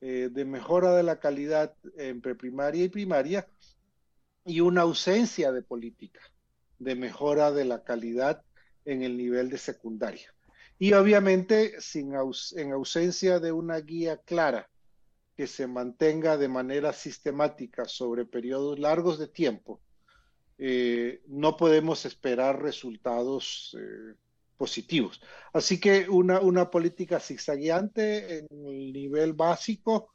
eh, 0.00 0.30
de 0.32 0.44
mejora 0.44 0.94
de 0.94 1.02
la 1.02 1.18
calidad 1.18 1.74
en 1.96 2.20
preprimaria 2.20 2.84
y 2.84 2.88
primaria 2.88 3.48
y 4.44 4.60
una 4.60 4.82
ausencia 4.82 5.52
de 5.52 5.62
política 5.62 6.20
de 6.78 6.94
mejora 6.94 7.50
de 7.50 7.64
la 7.64 7.82
calidad 7.82 8.44
en 8.84 9.02
el 9.02 9.16
nivel 9.16 9.50
de 9.50 9.58
secundaria 9.58 10.32
y 10.78 10.92
obviamente 10.92 11.80
sin 11.80 12.12
en 12.14 12.72
ausencia 12.72 13.40
de 13.40 13.50
una 13.50 13.80
guía 13.80 14.18
clara 14.18 14.70
que 15.38 15.46
se 15.46 15.68
mantenga 15.68 16.36
de 16.36 16.48
manera 16.48 16.92
sistemática 16.92 17.84
sobre 17.84 18.24
periodos 18.24 18.76
largos 18.80 19.20
de 19.20 19.28
tiempo, 19.28 19.80
eh, 20.58 21.22
no 21.28 21.56
podemos 21.56 22.04
esperar 22.06 22.60
resultados 22.60 23.76
eh, 23.78 24.16
positivos. 24.56 25.22
Así 25.52 25.78
que 25.78 26.08
una, 26.08 26.40
una 26.40 26.68
política 26.72 27.20
zigzagueante 27.20 28.38
en 28.38 28.48
el 28.66 28.92
nivel 28.92 29.32
básico 29.34 30.10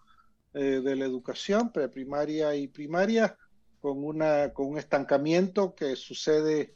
eh, 0.54 0.82
de 0.84 0.96
la 0.98 1.06
educación, 1.06 1.72
preprimaria 1.72 2.54
y 2.58 2.68
primaria, 2.68 3.38
con, 3.80 4.04
una, 4.04 4.52
con 4.52 4.68
un 4.68 4.78
estancamiento 4.78 5.74
que 5.74 5.96
sucede 5.96 6.76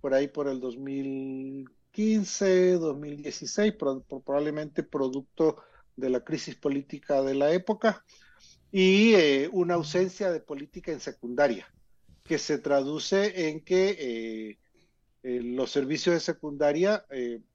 por 0.00 0.14
ahí 0.14 0.26
por 0.26 0.48
el 0.48 0.58
2000 0.58 1.68
2015, 1.94 2.72
2016, 2.72 3.74
probablemente 4.24 4.82
producto 4.82 5.62
de 5.96 6.10
la 6.10 6.20
crisis 6.20 6.56
política 6.56 7.22
de 7.22 7.34
la 7.34 7.52
época, 7.52 8.04
y 8.70 9.14
eh, 9.14 9.48
una 9.52 9.74
ausencia 9.74 10.32
de 10.32 10.40
política 10.40 10.90
en 10.90 10.98
secundaria, 10.98 11.72
que 12.24 12.38
se 12.38 12.58
traduce 12.58 13.48
en 13.48 13.60
que 13.60 13.90
eh, 13.90 14.58
eh, 15.22 15.40
los 15.42 15.70
servicios 15.70 16.14
de 16.14 16.20
secundaria 16.20 17.04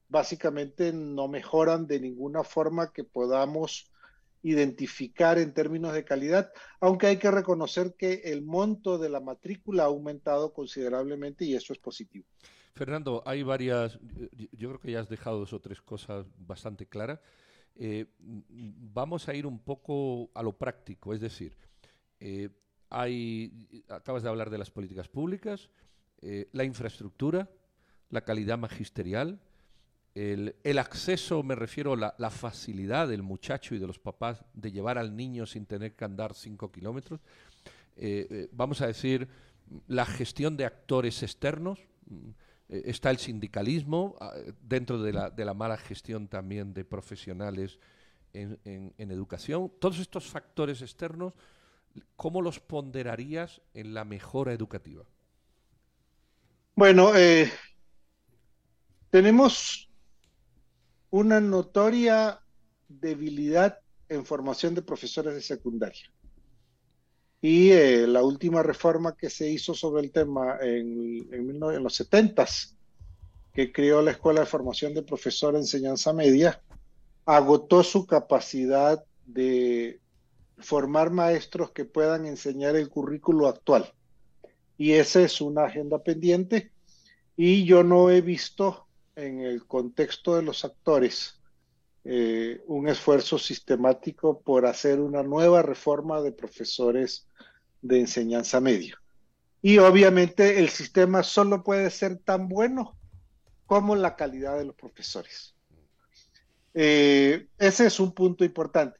básicamente 0.08 0.92
no 0.94 1.28
mejoran 1.28 1.86
de 1.86 2.00
ninguna 2.00 2.42
forma 2.42 2.92
que 2.92 3.04
podamos 3.04 3.90
identificar 4.42 5.38
en 5.38 5.52
términos 5.52 5.92
de 5.92 6.04
calidad, 6.04 6.50
aunque 6.80 7.08
hay 7.08 7.18
que 7.18 7.30
reconocer 7.30 7.94
que 7.98 8.22
el 8.24 8.42
monto 8.42 8.96
de 8.96 9.10
la 9.10 9.20
matrícula 9.20 9.82
ha 9.82 9.86
aumentado 9.86 10.54
considerablemente 10.54 11.44
y 11.44 11.54
eso 11.54 11.74
es 11.74 11.78
positivo. 11.78 12.24
Fernando, 12.74 13.22
hay 13.26 13.42
varias, 13.42 13.98
yo 14.52 14.68
creo 14.70 14.80
que 14.80 14.92
ya 14.92 15.00
has 15.00 15.08
dejado 15.10 15.40
dos 15.40 15.52
o 15.52 15.60
tres 15.60 15.82
cosas 15.82 16.24
bastante 16.38 16.86
claras. 16.86 17.20
Eh, 17.76 18.06
vamos 18.18 19.28
a 19.28 19.34
ir 19.34 19.46
un 19.46 19.58
poco 19.58 20.30
a 20.34 20.42
lo 20.42 20.52
práctico, 20.52 21.14
es 21.14 21.20
decir, 21.20 21.56
eh, 22.18 22.50
acabas 23.88 24.22
de 24.22 24.28
hablar 24.28 24.50
de 24.50 24.58
las 24.58 24.70
políticas 24.70 25.08
públicas, 25.08 25.70
eh, 26.20 26.48
la 26.52 26.64
infraestructura, 26.64 27.48
la 28.10 28.22
calidad 28.22 28.58
magisterial, 28.58 29.40
el, 30.14 30.78
acceso, 30.78 31.42
me 31.44 31.54
refiero 31.54 31.92
a 31.92 32.14
la, 32.18 32.30
facilidad 32.30 33.08
del 33.08 33.22
muchacho 33.22 33.74
y 33.74 33.78
de 33.78 33.86
los 33.86 34.00
papás 34.00 34.44
de 34.52 34.72
llevar 34.72 34.98
al 34.98 35.16
niño 35.16 35.46
sin 35.46 35.66
tener 35.66 35.94
que 35.94 36.04
andar 36.04 36.34
cinco 36.34 36.72
kilómetros. 36.72 37.20
vamos 38.50 38.80
a 38.80 38.88
decir, 38.88 39.28
la 39.86 40.04
gestión 40.04 40.56
de 40.56 40.64
actores 40.64 41.22
externos. 41.22 41.78
Eh, 42.70 42.82
está 42.86 43.10
el 43.10 43.18
sindicalismo, 43.18 44.16
ah, 44.20 44.32
dentro 44.62 45.02
de 45.02 45.12
la, 45.12 45.28
de 45.28 45.44
la, 45.44 45.54
mala 45.54 45.76
gestión 45.76 46.28
también 46.28 46.72
de 46.72 46.84
profesionales 46.84 47.78
en, 48.32 48.58
en, 48.64 49.10
educación. 49.10 49.72
Todos 49.80 49.98
estos 49.98 50.26
factores 50.26 50.80
externos, 50.80 51.34
¿cómo 52.14 52.40
los 52.40 52.60
ponderarías 52.60 53.60
en 53.74 53.92
la 53.92 54.04
mejora 54.04 54.52
educativa? 54.52 55.04
Bueno, 56.76 57.16
eh, 57.16 57.50
tenemos 59.10 59.90
una 61.10 61.40
notoria 61.40 62.40
debilidad 62.88 63.80
en 64.08 64.24
formación 64.24 64.76
de 64.76 64.82
profesores 64.82 65.34
de 65.34 65.42
secundaria. 65.42 66.10
Y 67.42 67.70
eh, 67.70 68.06
la 68.06 68.22
última 68.22 68.62
reforma 68.62 69.16
que 69.16 69.30
se 69.30 69.48
hizo 69.48 69.72
sobre 69.74 70.02
el 70.02 70.12
tema 70.12 70.58
en, 70.60 71.26
en, 71.32 71.82
los 71.82 71.94
70 71.94 72.46
que 73.54 73.72
creó 73.72 74.02
la 74.02 74.12
Escuela 74.12 74.40
de 74.40 74.46
Formación 74.46 74.94
de 74.94 75.02
Profesor 75.02 75.54
de 75.54 75.60
Enseñanza 75.60 76.12
Media, 76.12 76.60
agotó 77.24 77.82
su 77.82 78.06
capacidad 78.06 79.02
de 79.26 80.00
formar 80.58 81.10
maestros 81.10 81.70
que 81.72 81.84
puedan 81.84 82.26
enseñar 82.26 82.76
el 82.76 82.88
currículo 82.88 83.48
actual. 83.48 83.92
Y 84.76 84.92
esa 84.92 85.22
es 85.22 85.40
una 85.40 85.64
agenda 85.64 85.98
pendiente. 85.98 86.70
Y 87.36 87.64
yo 87.64 87.82
no 87.82 88.10
he 88.10 88.20
visto 88.20 88.86
en 89.16 89.40
el 89.40 89.66
contexto 89.66 90.36
de 90.36 90.42
los 90.42 90.64
actores 90.64 91.39
eh, 92.04 92.62
un 92.66 92.88
esfuerzo 92.88 93.38
sistemático 93.38 94.40
por 94.40 94.66
hacer 94.66 95.00
una 95.00 95.22
nueva 95.22 95.62
reforma 95.62 96.20
de 96.22 96.32
profesores 96.32 97.28
de 97.82 98.00
enseñanza 98.00 98.60
media. 98.60 99.00
Y 99.62 99.78
obviamente 99.78 100.58
el 100.58 100.70
sistema 100.70 101.22
solo 101.22 101.62
puede 101.62 101.90
ser 101.90 102.16
tan 102.18 102.48
bueno 102.48 102.96
como 103.66 103.94
la 103.94 104.16
calidad 104.16 104.58
de 104.58 104.64
los 104.64 104.74
profesores. 104.74 105.54
Eh, 106.74 107.48
ese 107.58 107.86
es 107.86 108.00
un 108.00 108.12
punto 108.12 108.44
importante. 108.44 108.98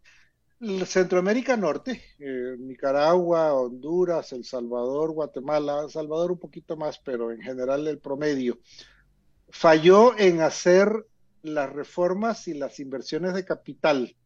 Centroamérica 0.85 1.57
Norte, 1.57 2.03
eh, 2.19 2.57
Nicaragua, 2.59 3.55
Honduras, 3.55 4.33
El 4.33 4.45
Salvador, 4.45 5.13
Guatemala, 5.13 5.89
Salvador 5.89 6.33
un 6.33 6.39
poquito 6.39 6.77
más, 6.77 6.99
pero 6.99 7.33
en 7.33 7.41
general 7.41 7.89
el 7.89 7.99
promedio, 7.99 8.59
falló 9.49 10.19
en 10.19 10.43
hacer 10.43 11.07
las 11.43 11.73
reformas 11.73 12.49
y 12.49 12.55
las 12.55 12.81
inversiones 12.81 13.35
de 13.35 13.45
capital 13.45 14.17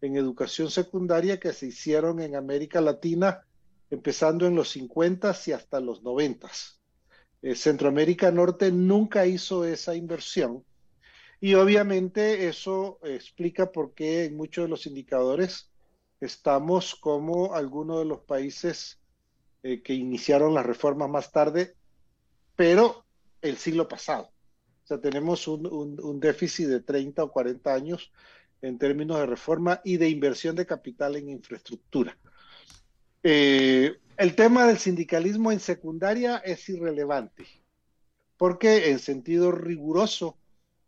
en 0.00 0.16
educación 0.16 0.70
secundaria 0.70 1.40
que 1.40 1.52
se 1.52 1.66
hicieron 1.66 2.20
en 2.20 2.36
América 2.36 2.80
Latina, 2.80 3.44
empezando 3.90 4.46
en 4.46 4.54
los 4.54 4.70
50 4.70 5.34
y 5.46 5.52
hasta 5.52 5.80
los 5.80 6.02
90. 6.02 6.50
Eh, 7.42 7.54
Centroamérica 7.54 8.30
Norte 8.30 8.70
nunca 8.72 9.26
hizo 9.26 9.64
esa 9.64 9.94
inversión 9.94 10.64
y 11.40 11.54
obviamente 11.54 12.48
eso 12.48 12.98
explica 13.02 13.70
por 13.70 13.92
qué 13.94 14.24
en 14.24 14.36
muchos 14.36 14.64
de 14.64 14.68
los 14.70 14.86
indicadores 14.86 15.70
estamos 16.20 16.94
como 16.94 17.54
algunos 17.54 17.98
de 17.98 18.06
los 18.06 18.20
países 18.22 18.98
eh, 19.62 19.82
que 19.82 19.94
iniciaron 19.94 20.54
las 20.54 20.64
reformas 20.64 21.10
más 21.10 21.32
tarde, 21.32 21.74
pero 22.56 23.04
el 23.42 23.56
siglo 23.58 23.88
pasado. 23.88 24.33
O 24.84 24.86
sea, 24.86 25.00
tenemos 25.00 25.48
un, 25.48 25.66
un, 25.66 26.20
déficit 26.20 26.66
de 26.66 26.80
30 26.80 27.24
o 27.24 27.32
40 27.32 27.72
años 27.72 28.12
en 28.60 28.78
términos 28.78 29.18
de 29.18 29.26
reforma 29.26 29.80
y 29.82 29.96
de 29.96 30.10
inversión 30.10 30.54
de 30.56 30.66
capital 30.66 31.16
en 31.16 31.30
infraestructura. 31.30 32.18
Eh, 33.22 33.96
el 34.18 34.34
tema 34.34 34.66
del 34.66 34.76
sindicalismo 34.76 35.50
en 35.50 35.60
secundaria 35.60 36.36
es 36.36 36.68
irrelevante, 36.68 37.46
porque 38.36 38.90
en 38.90 38.98
sentido 38.98 39.50
riguroso, 39.52 40.36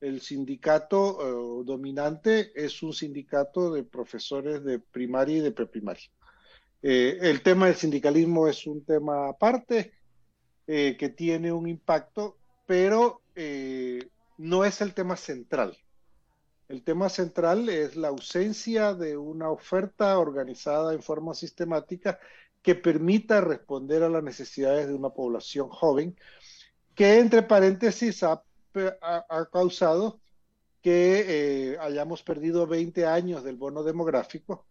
el 0.02 0.20
sindicato 0.20 1.62
eh, 1.62 1.64
dominante 1.64 2.52
es 2.54 2.82
un 2.82 2.92
sindicato 2.92 3.72
de 3.72 3.82
profesores 3.82 4.62
de 4.62 4.78
primaria 4.78 5.38
y 5.38 5.40
de 5.40 5.52
preprimaria. 5.52 6.10
Eh, 6.82 7.18
el 7.22 7.42
tema 7.42 7.66
del 7.66 7.76
sindicalismo 7.76 8.46
es 8.46 8.66
un 8.66 8.84
tema 8.84 9.28
aparte 9.28 9.92
que 10.66 11.14
tiene 11.16 11.52
un 11.52 11.68
impacto, 11.68 12.38
pero 12.66 13.22
no 13.36 14.64
es 14.64 14.80
el 14.80 14.94
tema 14.94 15.16
central. 15.16 15.76
El 16.68 16.82
tema 16.82 17.08
central 17.08 17.68
es 17.68 17.94
la 17.94 18.08
ausencia 18.08 18.92
de 18.94 19.16
una 19.16 19.50
oferta 19.50 20.18
organizada 20.18 20.92
en 20.94 21.02
forma 21.02 21.34
sistemática 21.34 22.18
que 22.62 22.74
permita 22.74 23.40
responder 23.40 24.02
a 24.02 24.08
las 24.08 24.24
necesidades 24.24 24.88
de 24.88 24.94
una 24.94 25.10
población 25.10 25.68
joven, 25.68 26.16
que 26.96 27.20
entre 27.20 27.42
paréntesis 27.42 28.24
ha, 28.24 28.42
causado 29.52 30.20
que 30.82 31.24
eh, 31.28 31.78
hayamos 31.80 32.22
perdido 32.22 32.66
20 32.66 33.06
años 33.06 33.44
del 33.44 33.56
bono 33.56 33.84
demográfico 33.84 34.66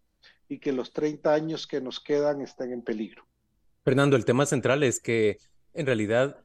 y 0.50 0.60
que 0.60 0.74
los 0.74 0.92
30 0.92 1.34
años 1.34 1.68
que 1.68 1.80
nos 1.80 2.00
quedan 2.00 2.42
estén 2.42 2.74
en 2.74 2.82
peligro. 2.82 3.26
Fernando, 3.84 4.18
el 4.18 4.26
tema 4.26 4.46
central 4.46 4.84
es 4.84 5.00
que 5.00 5.38
en 5.74 5.86
realidad 5.86 6.45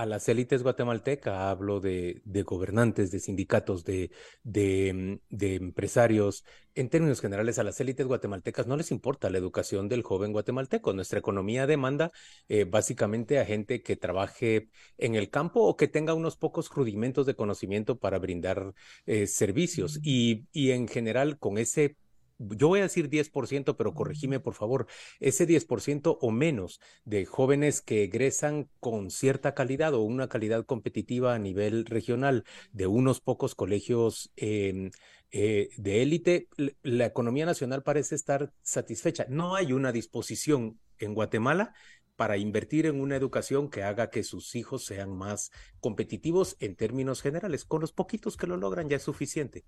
a 0.00 0.06
las 0.06 0.28
élites 0.28 0.62
guatemaltecas, 0.62 1.34
hablo 1.34 1.78
de, 1.78 2.22
gobernantes, 2.46 3.10
de 3.10 3.20
sindicatos, 3.20 3.84
de, 3.84 4.10
de, 4.42 5.20
empresarios, 5.56 6.44
en 6.74 6.88
términos 6.88 7.20
generales, 7.20 7.58
a 7.58 7.64
las 7.64 7.80
élites 7.80 8.06
guatemaltecas 8.06 8.66
no 8.66 8.76
les 8.76 8.90
importa 8.92 9.28
la 9.28 9.36
educación 9.36 9.88
del 9.88 10.02
joven 10.02 10.32
guatemalteco. 10.32 10.94
Nuestra 10.94 11.18
economía 11.18 11.66
demanda 11.66 12.12
eh, 12.48 12.64
básicamente 12.64 13.38
a 13.38 13.44
gente 13.44 13.82
que 13.82 13.96
trabaje 13.96 14.68
en 14.96 15.16
el 15.16 15.28
campo 15.28 15.60
o 15.60 15.76
que 15.76 15.88
tenga 15.88 16.14
unos 16.14 16.36
pocos 16.36 16.70
rudimentos 16.70 17.26
de 17.26 17.34
conocimiento 17.34 17.98
para 17.98 18.18
brindar 18.18 18.72
eh, 19.04 19.26
servicios. 19.26 20.00
Y, 20.02 20.46
y 20.52 20.70
en 20.70 20.88
general, 20.88 21.38
con 21.38 21.58
ese 21.58 21.96
yo 22.40 22.68
voy 22.68 22.80
a 22.80 22.84
decir 22.84 23.08
10%, 23.10 23.76
pero 23.76 23.94
corregime 23.94 24.40
por 24.40 24.54
favor, 24.54 24.86
ese 25.20 25.46
10% 25.46 26.18
o 26.20 26.30
menos 26.30 26.80
de 27.04 27.26
jóvenes 27.26 27.82
que 27.82 28.04
egresan 28.04 28.68
con 28.80 29.10
cierta 29.10 29.54
calidad 29.54 29.94
o 29.94 30.00
una 30.02 30.28
calidad 30.28 30.64
competitiva 30.64 31.34
a 31.34 31.38
nivel 31.38 31.84
regional 31.84 32.44
de 32.72 32.86
unos 32.86 33.20
pocos 33.20 33.54
colegios 33.54 34.32
em, 34.36 34.90
eh, 35.32 35.68
de 35.76 36.02
élite, 36.02 36.48
la 36.82 37.06
economía 37.06 37.46
nacional 37.46 37.82
parece 37.82 38.14
estar 38.14 38.52
satisfecha. 38.62 39.26
No 39.28 39.54
hay 39.54 39.72
una 39.72 39.92
disposición 39.92 40.80
en 40.98 41.14
Guatemala 41.14 41.72
para 42.16 42.36
invertir 42.36 42.86
en 42.86 43.00
una 43.00 43.16
educación 43.16 43.70
que 43.70 43.82
haga 43.82 44.10
que 44.10 44.24
sus 44.24 44.54
hijos 44.54 44.84
sean 44.84 45.16
más 45.16 45.50
competitivos 45.80 46.56
en 46.60 46.76
términos 46.76 47.22
generales. 47.22 47.64
Con 47.64 47.80
los 47.80 47.92
poquitos 47.92 48.36
que 48.36 48.46
lo 48.46 48.56
logran 48.56 48.88
ya 48.88 48.96
es 48.96 49.02
suficiente. 49.02 49.64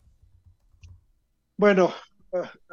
Bueno, 1.57 1.95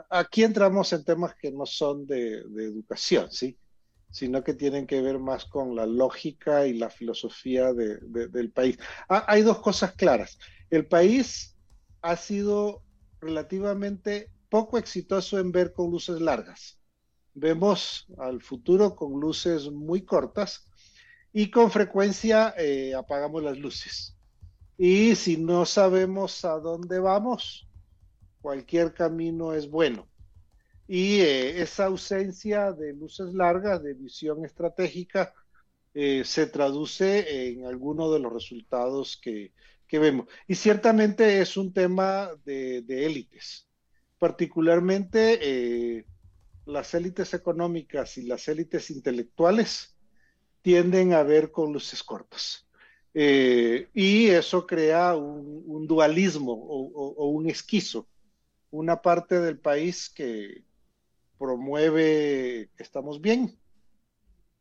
aquí 0.09 0.43
entramos 0.43 0.93
en 0.93 1.03
temas 1.03 1.35
que 1.35 1.51
no 1.51 1.65
son 1.65 2.05
de, 2.05 2.39
educación, 2.39 3.31
¿sí? 3.31 3.57
sino 4.11 4.43
que 4.43 4.53
tienen 4.53 4.87
que 4.87 5.01
ver 5.01 5.19
más 5.19 5.45
con 5.45 5.75
la 5.75 5.85
lógica 5.85 6.65
y 6.65 6.73
la 6.73 6.89
filosofía 6.89 7.73
del 7.73 8.51
país. 8.51 8.79
Ah, 9.07 9.25
hay 9.27 9.43
dos 9.43 9.59
cosas 9.59 9.93
claras. 9.93 10.39
El 10.69 10.87
país 10.87 11.55
ha 12.01 12.15
sido 12.15 12.83
relativamente 13.22 14.31
poco 14.50 14.77
exitoso 14.77 15.39
en 15.39 15.51
ver 15.51 15.74
con 15.74 15.91
luces 15.91 16.19
largas. 16.19 16.79
Vemos 17.35 18.07
al 18.17 18.41
futuro 18.41 18.95
con 18.95 19.19
luces 19.19 19.69
muy 19.69 20.01
cortas 20.01 20.67
y 21.31 21.51
con 21.51 21.69
frecuencia 21.69 22.55
eh, 22.57 22.95
apagamos 22.95 23.43
las 23.43 23.57
luces. 23.57 24.17
Y 24.77 25.15
si 25.15 25.37
no 25.37 25.65
sabemos 25.65 26.43
a 26.45 26.59
dónde 26.59 27.00
vamos, 27.00 27.69
cualquier 28.41 28.93
camino 28.93 29.53
es 29.53 29.69
bueno. 29.69 30.07
Y 30.87 31.21
eh, 31.21 31.61
esa 31.61 31.85
ausencia 31.85 32.71
de 32.71 32.93
luces 32.93 33.33
largas, 33.35 33.83
de 33.83 33.93
visión 33.93 34.43
estratégica, 34.43 35.33
eh, 35.93 36.23
se 36.25 36.47
traduce 36.47 37.49
en 37.49 37.65
algunos 37.65 38.11
de 38.11 38.19
los 38.19 38.33
resultados 38.33 39.15
que, 39.21 39.53
vemos. 39.91 40.27
Y 40.47 40.55
ciertamente 40.55 41.41
es 41.41 41.57
un 41.57 41.73
tema 41.73 42.29
de, 42.43 42.83
élites, 42.87 43.67
particularmente 44.17 45.39
eh, 45.41 46.05
las 46.65 46.93
élites 46.93 47.33
económicas 47.33 48.17
y 48.17 48.23
las 48.23 48.47
élites 48.47 48.89
intelectuales 48.91 49.95
tienden 50.61 51.13
a 51.13 51.23
ver 51.23 51.51
con 51.51 51.73
luces 51.73 52.03
cortas. 52.03 52.67
y 53.13 54.27
eso 54.27 54.65
crea 54.65 55.15
un, 55.15 55.87
dualismo 55.87 56.53
o, 56.53 57.29
un 57.29 57.49
esquizo 57.49 58.07
una 58.72 59.01
parte 59.01 59.40
del 59.40 59.60
país 59.60 60.10
que 60.10 60.64
promueve 61.38 62.70
que 62.75 62.84
estamos 62.84 63.22
bien 63.22 63.58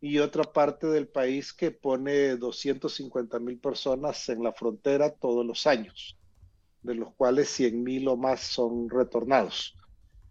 y 0.00 0.18
otra 0.18 0.44
parte 0.44 0.86
del 0.86 1.08
país 1.08 1.52
que 1.52 1.70
pone 1.70 2.36
250 2.36 3.38
mil 3.40 3.58
personas 3.58 4.28
en 4.28 4.42
la 4.42 4.52
frontera 4.52 5.10
todos 5.10 5.44
los 5.44 5.66
años, 5.66 6.16
de 6.82 6.94
los 6.94 7.12
cuales 7.14 7.48
100 7.48 7.82
mil 7.82 8.08
o 8.08 8.16
más 8.16 8.40
son 8.40 8.88
retornados. 8.88 9.76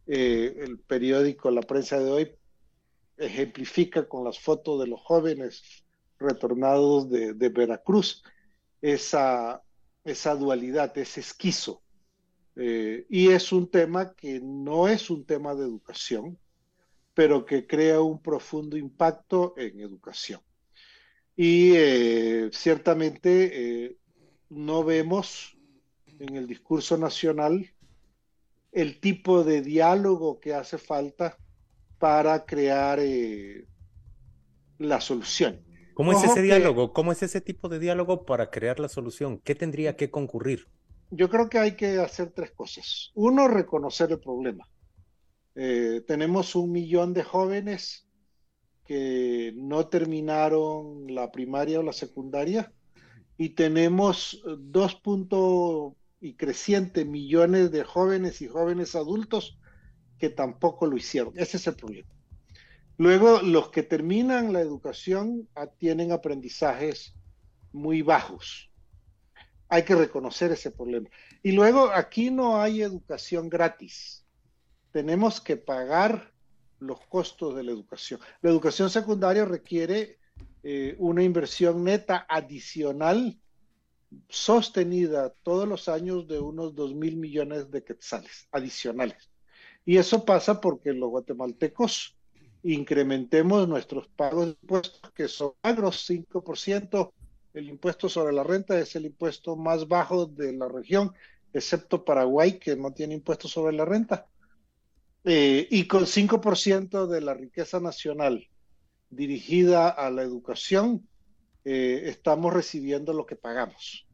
Eh, 0.06 0.56
el 0.60 0.80
periódico 0.80 1.52
La 1.52 1.62
Prensa 1.62 2.00
de 2.00 2.10
hoy 2.10 2.32
ejemplifica 3.18 4.08
con 4.08 4.24
las 4.24 4.40
fotos 4.40 4.80
de 4.80 4.88
los 4.88 5.02
jóvenes 5.02 5.84
retornados 6.18 7.10
de, 7.10 7.50
Veracruz 7.50 8.24
esa, 8.82 9.62
esa 10.06 10.36
dualidad, 10.36 10.98
ese 10.98 11.20
esquizo 11.20 11.82
eh, 12.60 13.06
y 13.08 13.30
es 13.30 13.52
un 13.52 13.70
tema 13.70 14.16
que 14.16 14.40
no 14.42 14.88
es 14.88 15.12
un 15.12 15.26
tema 15.26 15.54
de 15.54 15.64
educación, 15.64 16.40
pero 17.14 17.46
que 17.46 17.68
crea 17.68 18.02
un 18.02 18.20
profundo 18.20 18.78
impacto 18.78 19.54
en 19.58 19.80
educación. 19.80 20.42
Y 21.36 21.74
eh, 21.76 22.50
ciertamente 22.52 23.86
eh, 23.86 23.98
no 24.50 24.84
vemos 24.84 25.56
en 26.20 26.36
el 26.36 26.48
discurso 26.48 26.98
nacional 26.98 27.70
el 28.72 29.00
tipo 29.00 29.44
de 29.44 29.62
diálogo 29.62 30.40
que 30.40 30.56
hace 30.56 30.80
falta 30.80 31.38
para 32.00 32.46
crear 32.46 33.00
la 34.80 35.02
solución. 35.02 35.64
¿Cómo 35.94 36.12
es 36.12 36.24
ese 36.24 36.42
diálogo? 36.42 36.94
¿Cómo 36.94 37.12
es 37.12 37.22
ese 37.24 37.42
tipo 37.42 37.70
de 37.70 37.80
diálogo 37.80 38.26
para 38.26 38.50
crear 38.50 38.80
la 38.80 38.90
solución? 38.90 39.40
¿Qué 39.44 39.56
tendría 39.56 39.96
que 39.96 40.12
concurrir? 40.12 40.68
Yo 41.10 41.30
creo 41.30 41.50
que 41.50 41.60
hay 41.60 41.76
que 41.76 42.00
hacer 42.00 42.32
tres 42.32 42.52
cosas. 42.52 43.12
Uno, 43.16 43.48
reconocer 43.48 44.12
el 44.12 44.20
problema. 44.20 44.68
Eh, 45.56 46.04
tenemos 46.06 46.56
un 46.56 46.72
millón 46.72 47.14
de 47.14 47.24
jóvenes 47.24 48.08
que 48.86 49.54
no 49.56 49.88
terminaron 49.88 51.14
la 51.14 51.32
primaria 51.32 51.80
o 51.80 51.84
la 51.84 51.94
secundaria 51.94 52.72
y 53.38 53.50
tenemos 53.50 54.42
dos 54.60 54.96
puntos 54.96 55.94
y 56.20 56.36
creciente 56.36 57.06
millones 57.06 57.72
de 57.72 57.84
jóvenes 57.84 58.42
y 58.42 58.48
jóvenes 58.48 58.96
adultos 58.96 59.60
que 60.18 60.30
tampoco 60.30 60.88
lo 60.88 60.98
hicieron. 60.98 61.34
Ese 61.38 61.58
es 61.58 61.68
el 61.68 61.76
problema. 61.76 62.10
Luego, 62.98 63.42
los 63.42 63.70
que 63.70 63.84
terminan 63.84 64.54
la 64.54 64.62
educación 64.62 65.48
ah, 65.54 65.68
tienen 65.68 66.12
aprendizajes 66.12 67.14
muy 67.72 68.02
bajos 68.02 68.67
hay 69.70 69.84
que 69.84 69.96
reconocer 69.96 70.52
ese 70.52 70.72
problema. 70.72 71.10
Y 71.44 71.52
luego, 71.52 71.92
aquí 71.92 72.32
no 72.32 72.62
hay 72.62 72.82
educación 72.82 73.50
gratis. 73.50 74.26
Tenemos 74.92 75.42
que 75.42 75.58
pagar 75.58 76.32
los 76.80 77.00
costos 77.08 77.56
de 77.56 77.64
la 77.64 77.72
educación. 77.72 78.20
La 78.42 78.50
educación 78.50 78.90
secundaria 78.90 79.46
requiere 79.46 80.20
eh, 80.64 80.96
una 81.00 81.24
inversión 81.24 81.84
neta 81.84 82.26
adicional 82.30 83.38
sostenida 84.30 85.34
todos 85.44 85.68
los 85.68 85.90
años 85.90 86.28
de 86.28 86.40
unos 86.40 86.76
2 86.76 86.96
mil 86.96 87.18
millones 87.18 87.70
de 87.72 87.84
quetzales 87.84 88.48
adicionales. 88.52 89.30
Y 89.86 89.98
eso 89.98 90.26
pasa 90.26 90.60
porque 90.62 90.94
los 90.94 91.10
guatemaltecos 91.10 92.18
incrementemos 92.64 93.68
nuestros 93.68 94.08
pagos 94.10 94.48
de 94.48 94.58
impuestos, 94.62 95.12
que 95.14 95.28
son 95.28 95.54
agros 95.62 96.10
5%, 96.10 97.12
el 97.58 97.70
impuesto 97.70 98.08
sobre 98.10 98.34
la 98.34 98.44
renta 98.44 98.80
es 98.80 98.96
el 98.96 99.06
impuesto 99.06 99.56
más 99.56 99.88
bajo 99.88 100.26
de 100.26 100.54
la 100.54 100.68
región, 100.68 101.14
excepto 101.54 102.06
Paraguay, 102.06 102.60
que 102.60 102.76
no 102.76 102.94
tiene 102.94 103.16
impuesto 103.16 103.48
sobre 103.48 103.76
la 103.76 103.86
renta. 103.86 104.28
Eh, 105.24 105.68
y 105.70 105.88
con 105.88 106.06
5% 106.06 107.08
de 107.08 107.22
la 107.22 107.34
riqueza 107.34 107.80
nacional 107.80 108.48
dirigida 109.10 109.90
a 109.90 110.10
la 110.10 110.22
educación, 110.22 111.08
eh, 111.66 112.04
estamos 112.06 112.54
recibiendo 112.54 113.14
lo 113.14 113.26
que 113.26 113.36
pagamos. 113.36 114.08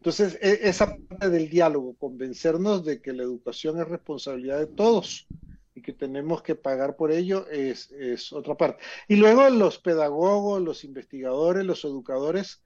Entonces, 0.00 0.38
e, 0.40 0.68
esa 0.68 0.96
parte 0.96 1.30
del 1.30 1.48
diálogo, 1.48 1.94
convencernos 1.94 2.84
de 2.84 3.00
que 3.00 3.12
la 3.12 3.22
educación 3.22 3.80
es 3.80 3.88
responsabilidad 3.88 4.58
de 4.58 4.66
todos 4.66 5.26
y 5.74 5.82
que 5.82 5.92
tenemos 5.92 6.42
que 6.42 6.54
pagar 6.54 6.96
por 6.96 7.12
ello, 7.12 7.46
es, 7.48 7.90
es 7.92 8.32
otra 8.32 8.56
parte. 8.56 8.82
Y 9.08 9.16
luego 9.16 9.48
los 9.50 9.78
pedagogos, 9.78 10.60
los 10.60 10.84
investigadores, 10.84 11.64
los 11.64 11.84
educadores, 11.84 12.62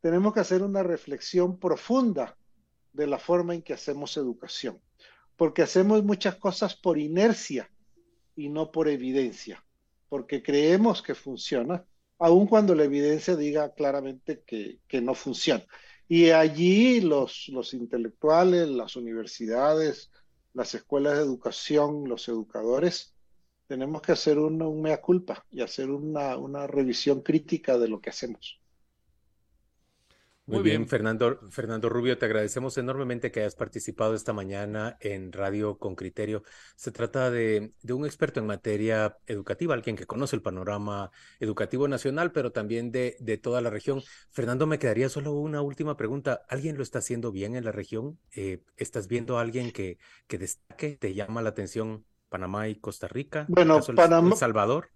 tenemos 0.00 0.32
que 0.32 0.40
hacer 0.40 0.62
una 0.62 0.82
reflexión 0.82 1.58
profunda 1.58 2.36
de 2.92 3.06
la 3.06 3.18
forma 3.18 3.54
en 3.54 3.62
que 3.62 3.74
hacemos 3.74 4.16
educación, 4.16 4.80
porque 5.36 5.62
hacemos 5.62 6.02
muchas 6.04 6.36
cosas 6.36 6.74
por 6.74 6.98
inercia 6.98 7.70
y 8.36 8.48
no 8.48 8.70
por 8.70 8.88
evidencia, 8.88 9.64
porque 10.08 10.42
creemos 10.42 11.02
que 11.02 11.14
funciona, 11.14 11.84
aun 12.18 12.46
cuando 12.46 12.74
la 12.74 12.84
evidencia 12.84 13.36
diga 13.36 13.72
claramente 13.74 14.42
que, 14.46 15.00
no 15.00 15.14
funciona. 15.14 15.64
Y 16.08 16.30
allí 16.30 17.00
los, 17.00 17.48
intelectuales, 17.72 18.68
las 18.68 18.96
universidades, 18.96 20.10
las 20.54 20.74
escuelas 20.74 21.16
de 21.16 21.24
educación, 21.24 22.08
los 22.08 22.28
educadores, 22.28 23.14
tenemos 23.66 24.00
que 24.00 24.12
hacer 24.12 24.38
una, 24.38 24.66
un 24.66 24.80
mea 24.80 25.00
culpa 25.00 25.44
y 25.50 25.60
hacer 25.60 25.90
una, 25.90 26.38
una 26.38 26.66
revisión 26.66 27.20
crítica 27.20 27.76
de 27.76 27.88
lo 27.88 28.00
que 28.00 28.10
hacemos. 28.10 28.60
Muy, 30.48 30.62
bien, 30.62 30.88
Fernando, 30.88 31.38
Fernando 31.50 31.90
Rubio, 31.90 32.16
te 32.16 32.24
agradecemos 32.24 32.78
enormemente 32.78 33.30
que 33.30 33.40
hayas 33.40 33.54
participado 33.54 34.14
esta 34.14 34.32
mañana 34.32 34.96
en 35.00 35.30
Radio 35.30 35.76
con 35.78 35.94
Criterio. 35.94 36.42
Se 36.74 36.90
trata 36.90 37.30
de, 37.30 37.74
un 37.90 38.06
experto 38.06 38.40
en 38.40 38.46
materia 38.46 39.18
educativa, 39.26 39.74
alguien 39.74 39.94
que 39.94 40.06
conoce 40.06 40.36
el 40.36 40.42
panorama 40.42 41.10
educativo 41.38 41.86
nacional, 41.86 42.32
pero 42.32 42.50
también 42.50 42.90
de, 42.90 43.18
de, 43.20 43.36
toda 43.36 43.60
la 43.60 43.68
región. 43.68 44.02
Fernando, 44.30 44.66
me 44.66 44.78
quedaría 44.78 45.10
solo 45.10 45.32
una 45.32 45.60
última 45.60 45.98
pregunta. 45.98 46.40
¿Alguien 46.48 46.78
lo 46.78 46.82
está 46.82 47.00
haciendo 47.00 47.30
bien 47.30 47.54
en 47.54 47.64
la 47.64 47.72
región? 47.72 48.18
Eh, 48.34 48.62
¿Estás 48.78 49.06
viendo 49.06 49.36
a 49.36 49.42
alguien 49.42 49.70
que, 49.70 49.98
que 50.26 50.38
destaque, 50.38 50.96
te 50.96 51.12
llama 51.12 51.42
la 51.42 51.50
atención 51.50 52.06
Panamá 52.30 52.68
y 52.68 52.76
Costa 52.76 53.06
Rica? 53.06 53.44
Bueno, 53.48 53.80
Panamá. 53.94 54.30
El 54.30 54.36
Salvador. 54.38 54.88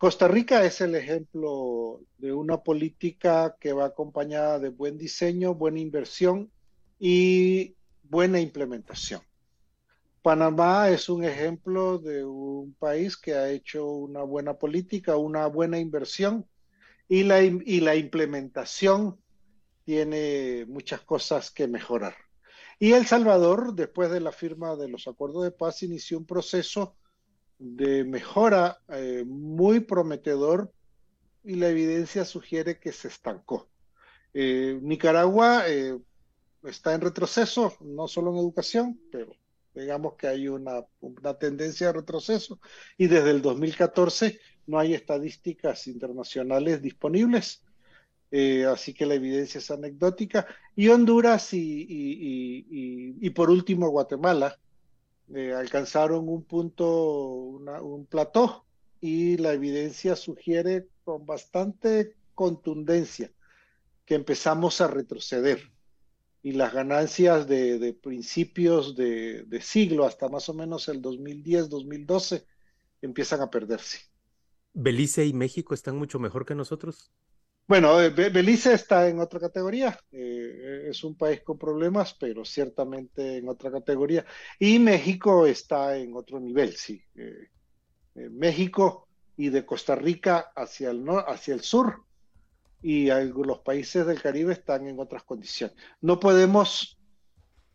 Costa 0.00 0.28
Rica 0.28 0.64
es 0.64 0.80
el 0.80 0.94
ejemplo 0.94 2.00
de 2.16 2.32
una 2.32 2.62
política 2.62 3.58
que 3.60 3.74
va 3.74 3.84
acompañada 3.84 4.58
de 4.58 4.70
buen 4.70 4.96
diseño, 4.96 5.54
buena 5.54 5.78
inversión 5.78 6.50
y 6.98 7.76
buena 8.04 8.40
implementación. 8.40 9.20
Panamá 10.22 10.88
es 10.88 11.10
un 11.10 11.22
ejemplo 11.22 11.98
de 11.98 12.24
un 12.24 12.72
país 12.78 13.18
que 13.18 13.34
ha 13.34 13.50
hecho 13.50 13.90
una 13.90 14.22
buena 14.22 14.54
política, 14.54 15.18
una 15.18 15.46
buena 15.48 15.78
inversión 15.78 16.46
y 17.06 17.24
la, 17.24 17.42
y 17.42 17.80
la 17.80 17.94
implementación 17.94 19.20
tiene 19.84 20.64
muchas 20.66 21.02
cosas 21.02 21.50
que 21.50 21.68
mejorar. 21.68 22.14
Y 22.78 22.92
El 22.92 23.06
Salvador, 23.06 23.74
después 23.74 24.10
de 24.10 24.20
la 24.20 24.32
firma 24.32 24.76
de 24.76 24.88
los 24.88 25.06
acuerdos 25.06 25.44
de 25.44 25.50
paz, 25.50 25.82
inició 25.82 26.16
un 26.16 26.24
proceso 26.24 26.96
de 27.60 28.04
mejora 28.04 28.80
eh, 28.88 29.22
muy 29.26 29.80
prometedor 29.80 30.72
y 31.44 31.56
la 31.56 31.68
evidencia 31.68 32.24
sugiere 32.24 32.80
que 32.80 32.90
se 32.90 33.08
estancó. 33.08 33.68
Eh, 34.32 34.78
Nicaragua 34.80 35.68
eh, 35.68 35.98
está 36.64 36.94
en 36.94 37.02
retroceso, 37.02 37.74
no 37.80 38.08
solo 38.08 38.32
en 38.32 38.38
educación, 38.38 39.00
pero 39.12 39.36
digamos 39.74 40.14
que 40.14 40.26
hay 40.26 40.48
una, 40.48 40.84
una, 41.00 41.34
tendencia 41.38 41.88
de 41.88 41.92
retroceso 41.92 42.58
y 42.96 43.06
desde 43.06 43.30
el 43.30 43.42
2014 43.42 44.40
no 44.66 44.78
hay 44.78 44.94
estadísticas 44.94 45.86
internacionales 45.86 46.80
disponibles, 46.82 47.62
así 48.68 48.94
que 48.94 49.06
la 49.06 49.14
evidencia 49.14 49.58
es 49.58 49.70
anecdótica. 49.70 50.46
Y 50.76 50.88
Honduras 50.88 51.52
y, 51.52 51.86
y, 51.88 53.16
y 53.20 53.30
por 53.30 53.50
último 53.50 53.88
Guatemala, 53.90 54.56
eh, 55.34 55.52
alcanzaron 55.52 56.28
un 56.28 56.44
punto, 56.44 56.86
un 56.86 58.06
plató, 58.06 58.64
y 59.00 59.38
la 59.38 59.52
evidencia 59.52 60.14
sugiere 60.14 60.88
con 61.04 61.24
bastante 61.24 62.16
contundencia 62.34 63.32
que 64.04 64.14
empezamos 64.14 64.80
a 64.80 64.88
retroceder 64.88 65.70
y 66.42 66.52
las 66.52 66.72
ganancias 66.72 67.46
de, 67.46 67.96
principios 68.02 68.96
de, 68.96 69.44
de, 69.44 69.60
siglo 69.60 70.04
hasta 70.04 70.28
más 70.28 70.48
o 70.48 70.54
menos 70.54 70.88
el 70.88 71.02
2010-2012 71.02 72.44
empiezan 73.02 73.40
a 73.42 73.50
perderse. 73.50 73.98
¿Belice 74.72 75.26
y 75.26 75.32
México 75.32 75.74
están 75.74 75.96
mucho 75.96 76.18
mejor 76.18 76.46
que 76.46 76.54
nosotros? 76.54 77.10
Bueno, 77.70 78.00
eh, 78.00 78.10
Belice 78.10 78.74
está 78.74 79.08
en 79.08 79.20
otra 79.20 79.38
categoría. 79.38 79.96
Eh, 80.10 80.88
es 80.88 81.04
un 81.04 81.16
país 81.16 81.42
con 81.42 81.56
problemas, 81.56 82.14
pero 82.14 82.44
ciertamente 82.44 83.36
en 83.36 83.48
otra 83.48 83.70
categoría. 83.70 84.26
Y 84.58 84.80
México 84.80 85.46
está 85.46 85.96
en 85.96 86.16
otro 86.16 86.40
nivel, 86.40 86.76
sí. 86.76 87.00
Eh, 87.14 87.48
México 88.28 89.06
y 89.36 89.50
de 89.50 89.64
Costa 89.64 89.94
Rica 89.94 90.50
hacia 90.56 90.90
el, 90.90 91.04
hacia 91.28 91.54
el 91.54 91.60
sur 91.60 92.02
y 92.82 93.06
los 93.06 93.60
países 93.60 94.04
del 94.04 94.20
Caribe 94.20 94.52
están 94.52 94.88
en 94.88 94.98
otras 94.98 95.22
condiciones. 95.22 95.76
No 96.00 96.18
podemos, 96.18 96.98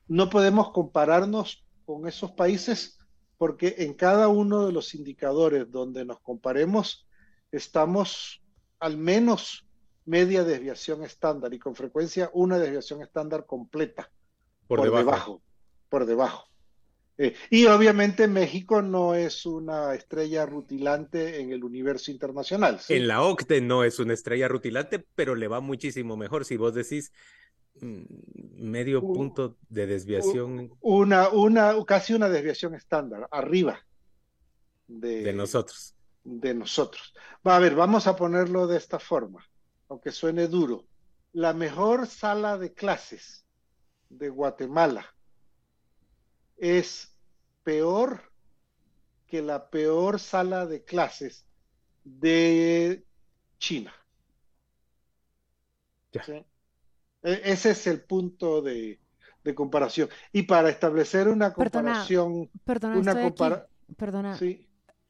no 0.10 0.30
podemos 0.30 0.74
compararnos 0.74 1.66
con 1.86 2.06
esos 2.06 2.34
países 2.34 3.00
porque 3.38 3.76
en 3.78 3.94
cada 3.94 4.28
uno 4.28 4.66
de 4.66 4.74
los 4.74 4.94
indicadores 4.94 5.72
donde 5.72 6.04
nos 6.04 6.20
comparemos 6.20 7.08
estamos 7.50 8.44
al 8.78 8.98
menos 8.98 9.65
media 10.06 10.44
desviación 10.44 11.04
estándar 11.04 11.54
y 11.54 11.60
con 11.60 11.76
frecuencia 11.76 12.30
una 12.34 12.60
desviación 12.60 13.02
estándar 13.02 13.46
completa. 13.46 14.12
Por, 14.68 14.82
debajo. 14.82 15.42
Por 15.90 16.06
debajo. 16.06 16.48
Eh, 17.18 17.34
y 17.50 17.66
obviamente 17.66 18.28
México 18.28 18.82
no 18.82 19.16
es 19.16 19.46
una 19.46 19.94
estrella 19.94 20.46
rutilante 20.46 21.40
en 21.40 21.52
el 21.52 21.64
universo 21.64 22.12
internacional. 22.12 22.80
En 22.90 23.08
la 23.08 23.22
OCTE 23.22 23.62
no 23.62 23.84
es 23.84 24.00
una 24.00 24.14
estrella 24.14 24.48
rutilante, 24.48 25.06
pero 25.16 25.36
le 25.36 25.48
va 25.48 25.62
muchísimo 25.62 26.18
mejor 26.18 26.44
si 26.46 26.58
vos 26.58 26.74
decís 26.74 27.14
mm, 27.80 28.04
medio 28.58 29.02
punto 29.02 29.58
de 29.70 29.88
desviación. 29.88 30.72
Una, 30.82 31.30
una, 31.30 31.74
casi 31.86 32.14
una 32.14 32.28
desviación 32.28 32.76
estándar, 32.76 33.28
arriba 33.32 33.80
de, 34.88 35.24
de 35.24 35.34
nosotros. 35.34 35.96
De 36.24 36.54
nosotros. 36.54 37.14
Va 37.48 37.56
a 37.56 37.60
ver, 37.60 37.76
vamos 37.76 38.08
a 38.08 38.16
ponerlo 38.16 38.68
de 38.68 38.78
esta 38.78 39.00
forma 39.00 39.48
aunque 39.90 40.12
suene 40.12 40.48
duro, 40.48 40.86
la 41.34 41.54
mejor 41.54 42.08
sala 42.08 42.58
de 42.58 42.74
clases 42.74 43.46
de 44.10 44.30
Guatemala 44.30 45.06
es 46.58 47.16
peor 47.64 48.32
que 49.28 49.42
la 49.42 49.70
peor 49.70 50.20
sala 50.20 50.66
de 50.66 50.84
clases 50.84 51.46
de 52.04 53.06
China. 53.58 53.94
E, 56.14 56.46
ese 57.22 57.72
es 57.72 57.88
el 57.88 58.02
punto 58.02 58.62
de, 58.62 59.00
comparación. 59.56 60.10
Y 60.32 60.44
para 60.44 60.70
establecer 60.70 61.28
una 61.28 61.54
comparación, 61.54 62.50
perdona, 62.64 62.98
una 62.98 63.68
perdona, 63.98 64.40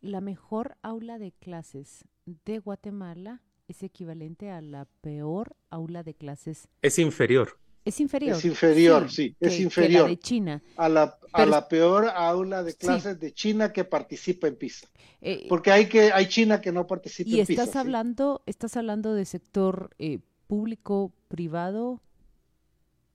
la 0.02 0.22
mejor 0.22 0.78
aula 0.82 1.20
de 1.20 1.32
clases 1.32 2.06
de 2.26 2.60
Guatemala 2.60 3.42
es 3.68 3.84
equivalente 3.84 4.52
a 4.52 4.62
la 4.62 4.86
peor 5.02 5.56
aula 5.70 6.04
de 6.04 6.14
clases. 6.14 6.68
Es 6.82 7.00
inferior. 7.00 7.58
Es 7.84 8.00
inferior. 8.00 8.36
Es 8.36 8.46
inferior, 8.46 9.12
sí, 9.12 9.36
es 9.40 9.60
inferior. 9.60 10.02
A 10.02 10.04
la 10.04 10.10
de 10.10 10.20
China. 10.20 10.64
A 10.76 10.90
la, 10.90 11.18
a 11.34 11.46
la 11.46 11.68
peor 11.68 12.08
aula 12.08 12.64
de 12.64 12.74
clases 12.74 13.20
de 13.20 13.32
China 13.32 13.72
que 13.72 13.84
participa 13.84 14.48
en 14.48 14.56
PISA. 14.56 14.88
Eh, 15.22 15.46
Porque 15.48 15.72
hay 15.72 15.88
que 15.88 16.12
hay 16.12 16.28
China 16.28 16.62
que 16.62 16.72
no 16.72 16.88
participa 16.88 17.30
en 17.30 17.46
PISA. 17.46 17.52
Y 17.52 17.56
estás 17.56 17.76
hablando, 17.76 18.42
estás 18.48 18.76
hablando 18.76 19.14
de 19.14 19.26
sector 19.26 19.92
eh, 20.00 20.20
público, 20.48 21.14
privado. 21.28 22.02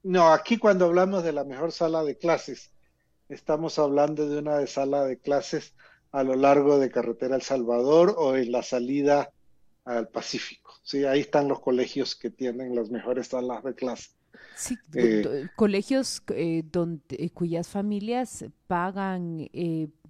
No, 0.04 0.32
aquí 0.32 0.56
cuando 0.56 0.86
hablamos 0.86 1.24
de 1.24 1.32
la 1.32 1.44
mejor 1.44 1.72
sala 1.72 2.04
de 2.04 2.16
clases, 2.16 2.70
estamos 3.28 3.78
hablando 3.78 4.28
de 4.28 4.38
una 4.38 4.64
sala 4.68 5.04
de 5.04 5.18
clases 5.18 5.74
a 6.12 6.22
lo 6.22 6.36
largo 6.36 6.78
de 6.78 6.90
Carretera 6.90 7.34
El 7.34 7.42
Salvador 7.42 8.14
o 8.16 8.36
en 8.36 8.52
la 8.52 8.62
salida 8.62 9.32
al 9.84 10.08
Pacífico. 10.08 10.74
Sí, 10.82 11.04
ahí 11.04 11.20
están 11.20 11.48
los 11.48 11.60
colegios 11.60 12.14
que 12.14 12.30
tienen 12.30 12.74
las 12.74 12.90
mejores 12.90 13.28
salas 13.28 13.62
de 13.64 13.74
clase. 13.74 14.10
Sí, 14.56 14.76
eh, 14.94 15.48
colegios 15.56 16.22
eh, 16.28 16.62
donde, 16.70 17.02
eh, 17.10 17.30
cuyas 17.30 17.68
familias 17.68 18.44
pagan 18.66 19.48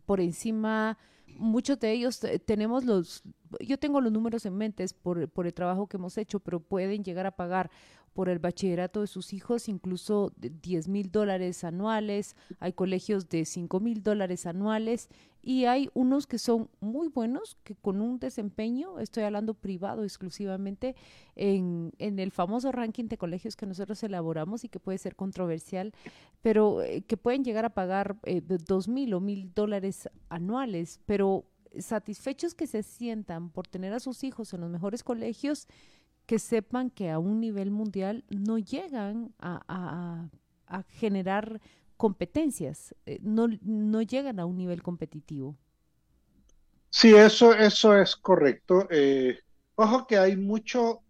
por 0.07 0.21
encima, 0.21 0.99
muchos 1.27 1.79
de 1.79 1.93
ellos 1.93 2.21
tenemos 2.45 2.85
los, 2.85 3.23
yo 3.61 3.79
tengo 3.79 4.01
los 4.01 4.13
números 4.13 4.45
en 4.47 4.57
mente 4.57 4.85
por, 5.03 5.29
por 5.29 5.47
el 5.47 5.55
trabajo 5.55 5.87
que 5.87 5.97
hemos 5.97 6.19
hecho, 6.19 6.41
pero 6.41 6.61
pueden 6.61 7.05
llegar 7.05 7.27
a 7.27 7.31
pagar 7.31 7.71
por 8.21 8.29
el 8.29 8.39
bachillerato 8.39 9.01
de 9.01 9.07
sus 9.07 9.33
hijos, 9.33 9.67
incluso 9.67 10.31
10 10.37 10.89
mil 10.89 11.11
dólares 11.11 11.65
anuales, 11.65 12.37
hay 12.59 12.75
colegios 12.75 13.31
de 13.31 13.47
5 13.47 13.81
mil 13.81 14.03
dólares 14.03 14.45
anuales 14.45 15.09
y 15.41 15.65
hay 15.65 15.89
unos 15.95 16.27
que 16.27 16.37
son 16.37 16.69
muy 16.81 17.09
buenos, 17.09 17.57
que 17.65 17.77
con 17.77 18.03
un 18.03 18.19
desempeño, 18.19 18.99
estoy 18.99 19.23
hablando 19.23 19.55
privado 19.55 20.05
exclusivamente, 20.05 20.97
en, 21.35 21.93
en 21.99 22.19
el 22.19 22.31
famoso 22.31 22.73
ranking 22.73 23.07
de 23.07 23.17
colegios 23.17 23.57
que 23.57 23.65
nosotros 23.65 24.03
elaboramos 24.03 24.65
y 24.65 24.69
que 24.69 24.81
puede 24.81 24.99
ser 24.99 25.17
controversial, 25.17 25.95
pero 26.43 26.83
eh, 26.83 27.01
que 27.01 27.17
pueden 27.17 27.43
llegar 27.43 27.65
a 27.65 27.71
pagar 27.71 28.17
eh, 28.25 28.43
dos 28.43 28.87
mil 28.87 29.15
o 29.15 29.21
mil 29.21 29.51
dólares 29.55 30.11
anuales, 30.29 31.01
pero 31.07 31.47
satisfechos 31.79 32.55
que 32.55 32.67
se 32.67 32.83
sientan 32.83 33.49
por 33.49 33.67
tener 33.67 33.95
a 33.95 34.01
sus 34.01 34.25
hijos 34.25 34.53
en 34.53 34.61
los 34.61 34.69
mejores 34.69 35.03
colegios, 35.03 35.69
que 36.31 36.39
sepan 36.39 36.91
que 36.91 37.11
a 37.11 37.19
un 37.19 37.41
nivel 37.41 37.73
mundial 37.73 38.23
no 38.29 38.57
llegan 38.57 39.35
a, 39.41 40.29
generar 40.91 41.61
competencias, 41.97 42.95
eh, 43.05 43.19
no, 43.21 43.49
no, 43.63 44.01
llegan 44.01 44.39
a 44.39 44.47
un 44.47 44.57
nivel 44.57 44.81
competitivo. 44.81 45.57
Sí, 46.89 47.17
eso, 47.17 47.53
eso 47.53 47.97
es 47.97 48.15
correcto. 48.15 48.87
Eh, 48.93 49.41
ojo 49.75 50.07
que 50.07 50.19
hay 50.19 50.37
mucho 50.37 51.01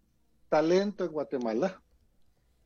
talento 0.49 1.05
en 1.05 1.11
Guatemala 1.11 1.79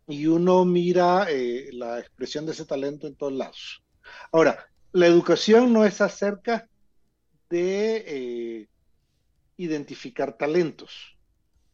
y 0.08 0.26
uno 0.28 0.64
mira 0.64 1.28
eh, 1.30 1.72
la 1.74 2.00
expresión 2.00 2.46
de 2.46 2.54
ese 2.54 2.64
talento 2.64 3.06
en 3.06 3.16
todos 3.16 3.34
lados. 3.34 3.84
Ahora, 4.32 4.66
la 4.94 5.08
educación 5.08 5.74
no 5.74 5.84
es 5.84 6.00
acerca 6.00 6.70
de 7.50 8.70
identificar 9.58 10.38
talentos. 10.38 11.15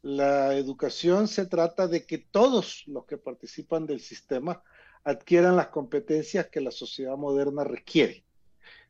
La 0.01 0.55
educación 0.55 1.27
se 1.27 1.45
trata 1.45 1.87
de 1.87 2.05
que 2.05 2.17
todos 2.17 2.83
los 2.87 3.05
que 3.05 3.17
participan 3.17 3.85
del 3.85 3.99
sistema 3.99 4.63
adquieran 5.03 5.55
las 5.55 5.67
competencias 5.67 6.47
que 6.47 6.61
la 6.61 6.71
sociedad 6.71 7.17
moderna 7.17 7.63
requiere. 7.63 8.23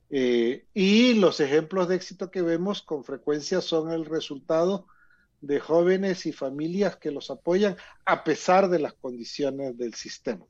Eh, 0.09 0.65
y 0.73 1.13
los 1.13 1.39
ejemplos 1.39 1.87
de 1.87 1.95
éxito 1.95 2.31
que 2.31 2.41
vemos 2.41 2.81
con 2.81 3.03
frecuencia 3.03 3.61
son 3.61 3.91
el 3.91 4.05
resultado 4.05 4.87
de 5.39 5.59
jóvenes 5.59 6.25
y 6.25 6.33
familias 6.33 6.97
que 6.97 7.11
los 7.11 7.31
apoyan 7.31 7.75
a 8.05 8.23
pesar 8.23 8.69
de 8.69 8.79
las 8.79 8.93
condiciones 8.93 9.77
del 9.77 9.93
sistema. 9.93 10.45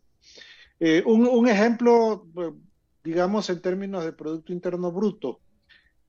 Eh, 0.80 1.04
un, 1.06 1.48
ejemplo, 1.48 2.28
digamos, 3.04 3.50
en 3.50 3.62
términos 3.62 4.04
de 4.04 4.14
Producto 4.14 4.52
Interno 4.52 4.92
Bruto, 4.92 5.40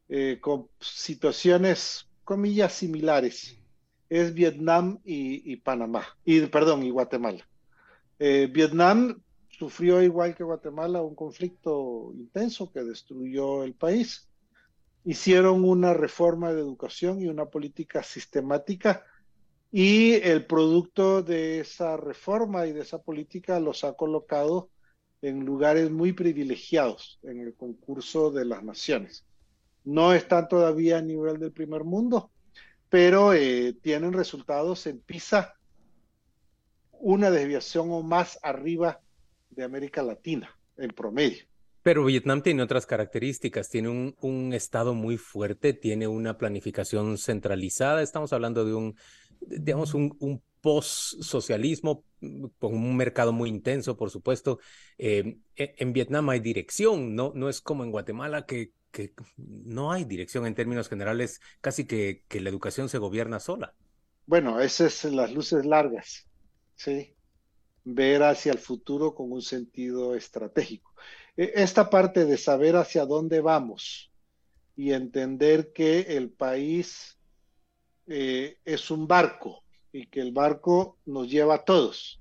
eh, 0.09 0.39
con 0.41 0.69
situaciones, 0.81 2.09
comillas, 2.25 2.73
similares, 2.73 3.62
es 4.13 4.35
Vietnam 4.35 4.99
y, 5.05 5.57
Panamá, 5.57 6.05
y 6.23 6.43
perdón, 6.43 6.83
y 6.83 6.91
Guatemala. 6.91 7.49
Eh, 8.19 8.47
Vietnam 8.53 9.23
sufrió 9.49 10.03
igual 10.03 10.35
que 10.35 10.45
Guatemala 10.45 11.01
un 11.01 11.15
conflicto 11.15 12.13
intenso 12.15 12.71
que 12.71 12.83
destruyó 12.83 13.65
el 13.65 13.73
país. 13.73 14.29
Hicieron 15.07 15.65
una 15.65 15.95
reforma 15.95 16.53
de 16.53 16.61
educación 16.61 17.23
y 17.23 17.27
una 17.29 17.47
política 17.47 18.03
sistemática 18.03 19.03
y 19.71 20.13
el 20.13 20.45
producto 20.45 21.23
de 21.23 21.61
esa 21.61 21.97
reforma 21.97 22.67
y 22.67 22.73
de 22.73 22.83
esa 22.83 23.01
política 23.01 23.61
los 23.61 23.83
ha 23.83 23.95
colocado 23.95 24.69
en 25.23 25.47
lugares 25.47 25.91
muy 25.91 26.13
privilegiados 26.13 27.19
en 27.23 27.41
el 27.41 27.55
concurso 27.55 28.31
de 28.31 28.45
las 28.45 28.63
naciones. 28.63 29.25
No 29.85 30.13
están 30.13 30.49
todavía 30.49 30.99
a 30.99 31.03
nivel 31.03 31.39
del 31.39 31.53
primer 31.53 31.85
mundo, 31.85 32.31
pero 32.93 33.33
eh, 33.33 33.75
tienen 33.81 34.13
resultados 34.13 34.87
en 34.87 35.01
PISA 35.01 35.55
una 36.91 37.31
desviación 37.31 37.91
o 37.91 38.03
más 38.03 38.39
arriba 38.43 39.01
de 39.49 39.65
América 39.65 40.03
Latina 40.03 40.55
en 40.77 40.91
promedio. 40.91 41.47
Pero 41.83 42.05
Vietnam 42.05 42.43
tiene 42.43 42.63
otras 42.63 42.85
características, 42.85 43.71
tiene 43.71 44.15
un, 44.21 44.53
estado 44.53 44.93
muy 44.93 45.17
fuerte, 45.17 45.73
tiene 45.73 46.07
una 46.07 46.37
planificación 46.37 47.17
centralizada, 47.17 48.03
estamos 48.03 48.35
hablando 48.35 48.63
de 48.67 48.75
un, 48.75 48.95
digamos, 49.41 49.95
un, 49.95 50.43
post-socialismo 50.61 52.05
con 52.59 52.75
un 52.75 52.97
mercado 52.97 53.33
muy 53.33 53.49
intenso, 53.49 53.97
por 53.97 54.11
supuesto. 54.11 54.61
Eh, 54.99 55.39
e, 55.57 55.75
en 55.79 55.93
Vietnam 55.95 56.29
hay 56.29 56.41
dirección, 56.41 57.17
no, 57.17 57.33
no 57.35 57.49
es 57.49 57.63
como 57.63 57.83
en 57.85 57.91
Guatemala 57.91 58.45
que 58.45 58.71
que 58.93 59.13
no 59.37 59.91
hay 59.91 60.05
dirección 60.05 60.47
en 60.47 60.55
términos 60.55 60.89
generales, 60.89 61.41
casi 61.61 61.87
que, 61.87 62.25
la 62.31 62.49
educación 62.49 62.89
se 62.89 62.99
gobierna 62.99 63.41
sola. 63.41 63.75
Bueno, 64.27 64.61
esas 64.61 65.05
es 65.05 65.13
las 65.13 65.33
luces 65.33 65.67
largas, 65.67 66.29
¿sí? 66.77 67.17
Ver 67.85 68.23
hacia 68.23 68.53
el 68.53 68.59
futuro 68.59 69.15
con 69.15 69.33
un 69.33 69.43
sentido 69.43 70.15
estratégico. 70.15 70.95
E, 71.37 71.53
esta 71.57 71.91
parte 71.91 72.25
de 72.25 72.37
saber 72.37 72.77
hacia 72.77 73.07
dónde 73.07 73.41
vamos 73.41 74.13
y 74.77 74.93
entender 74.93 75.73
que 75.73 76.01
el 76.17 76.31
país 76.31 77.19
eh, 78.07 78.59
es 78.65 78.91
un 78.91 79.09
barco 79.09 79.65
y 79.93 80.07
que 80.07 80.21
el 80.21 80.33
barco 80.33 80.99
nos 81.07 81.29
lleva 81.29 81.57
a 81.57 81.65
todos. 81.65 82.21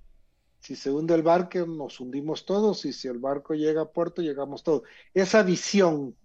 Si 0.59 0.75
se 0.75 0.91
hunde 0.91 1.15
el 1.15 1.23
barco, 1.23 1.65
nos 1.65 1.99
hundimos 1.99 2.45
todos, 2.45 2.85
y 2.85 2.93
si 2.93 3.07
el 3.07 3.17
barco 3.17 3.55
llega 3.55 3.81
a 3.81 3.91
puerto, 3.91 4.21
llegamos 4.21 4.63
todos. 4.63 4.83
Esa 5.13 5.41
visión 5.41 6.15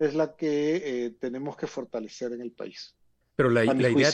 es 0.00 0.14
la 0.14 0.34
que 0.34 0.76
eh, 0.76 1.10
tenemos 1.20 1.56
que 1.56 1.66
fortalecer 1.66 2.32
en 2.32 2.40
el 2.40 2.52
país. 2.52 2.96
Pero 3.36 3.50
la, 3.50 3.64
idea, 3.64 4.10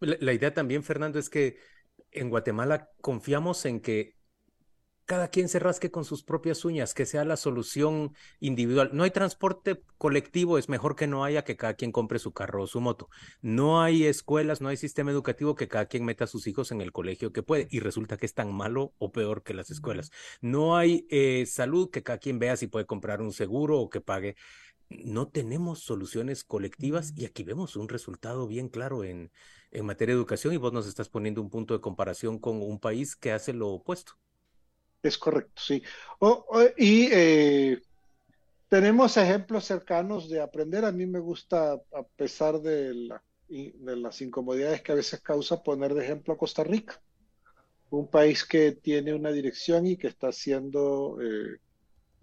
la, 0.00 0.32
idea 0.32 0.54
también, 0.54 0.82
Fernando, 0.82 1.18
es 1.18 1.28
que 1.28 1.58
en 2.12 2.30
Guatemala 2.30 2.90
confiamos 3.00 3.66
en 3.66 3.80
que 3.80 4.14
cada 5.06 5.28
quien 5.28 5.48
se 5.48 5.58
rasque 5.58 5.90
con 5.90 6.04
sus 6.04 6.22
propias 6.22 6.64
uñas, 6.64 6.94
que 6.94 7.04
sea 7.04 7.24
la 7.24 7.36
solución 7.36 8.14
individual. 8.40 8.90
No 8.92 9.02
hay 9.02 9.10
transporte 9.10 9.82
colectivo, 9.98 10.56
es 10.56 10.68
mejor 10.68 10.96
que 10.96 11.06
no 11.06 11.24
haya 11.24 11.44
que 11.44 11.56
cada 11.56 11.74
quien 11.74 11.92
compre 11.92 12.18
su 12.18 12.32
carro 12.32 12.62
o 12.62 12.66
su 12.66 12.80
moto. 12.80 13.10
No 13.42 13.82
hay 13.82 14.06
escuelas, 14.06 14.60
no 14.60 14.68
hay 14.68 14.76
sistema 14.76 15.10
educativo 15.10 15.56
que 15.56 15.68
cada 15.68 15.86
quien 15.86 16.04
meta 16.04 16.24
a 16.24 16.28
sus 16.28 16.46
hijos 16.46 16.72
en 16.72 16.80
el 16.80 16.92
colegio 16.92 17.32
que 17.32 17.42
puede 17.42 17.68
y 17.70 17.80
resulta 17.80 18.16
que 18.16 18.26
es 18.26 18.34
tan 18.34 18.54
malo 18.54 18.94
o 18.98 19.12
peor 19.12 19.42
que 19.42 19.52
las 19.52 19.70
escuelas. 19.70 20.10
No 20.40 20.76
hay 20.76 21.06
eh, 21.10 21.44
salud 21.46 21.90
que 21.90 22.02
cada 22.02 22.18
quien 22.18 22.38
vea 22.38 22.56
si 22.56 22.66
puede 22.66 22.86
comprar 22.86 23.20
un 23.20 23.32
seguro 23.32 23.78
o 23.78 23.90
que 23.90 24.00
pague 24.00 24.36
no 25.04 25.28
tenemos 25.28 25.80
soluciones 25.80 26.44
colectivas 26.44 27.12
y 27.16 27.24
aquí 27.24 27.42
vemos 27.42 27.76
un 27.76 27.88
resultado 27.88 28.46
bien 28.46 28.68
claro 28.68 29.04
en, 29.04 29.30
en 29.70 29.86
materia 29.86 30.14
de 30.14 30.20
educación 30.20 30.54
y 30.54 30.58
vos 30.58 30.72
nos 30.72 30.86
estás 30.86 31.08
poniendo 31.08 31.42
un 31.42 31.50
punto 31.50 31.74
de 31.74 31.80
comparación 31.80 32.38
con 32.38 32.62
un 32.62 32.78
país 32.78 33.16
que 33.16 33.32
hace 33.32 33.52
lo 33.52 33.68
opuesto. 33.68 34.12
Es 35.02 35.18
correcto, 35.18 35.60
sí. 35.60 35.82
y 36.78 37.08
eh, 37.12 37.82
tenemos 38.68 39.16
ejemplos 39.18 39.64
cercanos 39.66 40.30
de 40.30 40.40
aprender. 40.40 40.84
A 40.84 40.92
mí 40.92 41.04
me 41.04 41.18
gusta, 41.18 41.72
a 41.74 42.02
pesar 42.16 42.60
de, 42.60 42.94
la, 42.94 43.22
de 43.48 43.96
las 43.96 44.22
incomodidades 44.22 44.80
que 44.80 44.92
a 44.92 44.94
veces 44.94 45.20
causa, 45.20 45.62
poner 45.62 45.92
de 45.92 46.04
ejemplo 46.04 46.32
a 46.32 46.38
Costa 46.38 46.64
Rica, 46.64 47.02
un 47.90 48.08
país 48.08 48.44
que 48.44 48.72
tiene 48.72 49.12
una 49.12 49.30
dirección 49.30 49.86
y 49.86 49.96
que 49.96 50.06
está 50.08 50.28
haciendo... 50.28 51.18
Eh, 51.20 51.58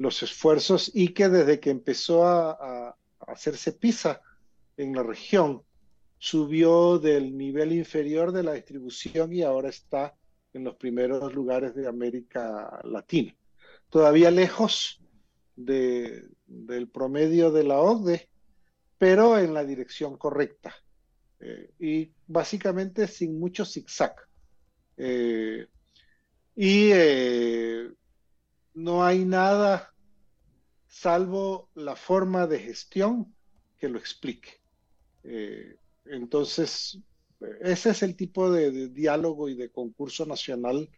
los 0.01 0.23
esfuerzos 0.23 0.91
y 0.93 1.09
que 1.09 1.29
desde 1.29 1.59
que 1.59 1.69
empezó 1.69 2.25
a, 2.25 2.97
hacerse 3.27 3.71
PISA 3.71 4.19
en 4.75 4.93
la 4.93 5.03
región, 5.03 5.61
subió 6.17 6.97
del 6.97 7.37
nivel 7.37 7.71
inferior 7.71 8.31
de 8.31 8.43
la 8.43 8.53
distribución 8.53 9.31
y 9.31 9.43
ahora 9.43 9.69
está 9.69 10.15
en 10.53 10.63
los 10.63 10.75
primeros 10.75 11.33
lugares 11.33 11.75
de 11.75 11.87
América 11.87 12.81
Latina. 12.83 13.33
Todavía 13.89 14.31
lejos 14.31 14.99
de, 15.55 16.27
del 16.47 16.89
promedio 16.89 17.51
de 17.51 17.63
la 17.63 17.79
OCDE, 17.79 18.27
pero 18.97 19.37
en 19.37 19.53
la 19.53 19.63
dirección 19.63 20.17
correcta. 20.17 20.73
Eh, 21.39 21.71
y 21.79 22.11
básicamente 22.27 23.07
sin 23.07 23.39
mucho 23.39 23.65
zigzag. 23.65 24.15
Eh, 24.97 25.67
y 26.55 26.89
eh, 26.91 27.89
no 28.73 29.03
hay 29.03 29.25
nada 29.25 29.90
salvo 30.91 31.69
la 31.73 31.95
forma 31.95 32.45
de 32.47 32.59
gestión 32.59 33.33
que 33.77 33.87
lo 33.87 33.97
explique. 33.97 34.61
Eh, 35.23 35.77
entonces, 36.05 36.99
ese 37.61 37.91
es 37.91 38.03
el 38.03 38.15
tipo 38.15 38.51
de, 38.51 38.89
diálogo 38.89 39.47
y 39.47 39.55
de 39.55 39.71
concurso 39.71 40.25
nacional 40.25 40.89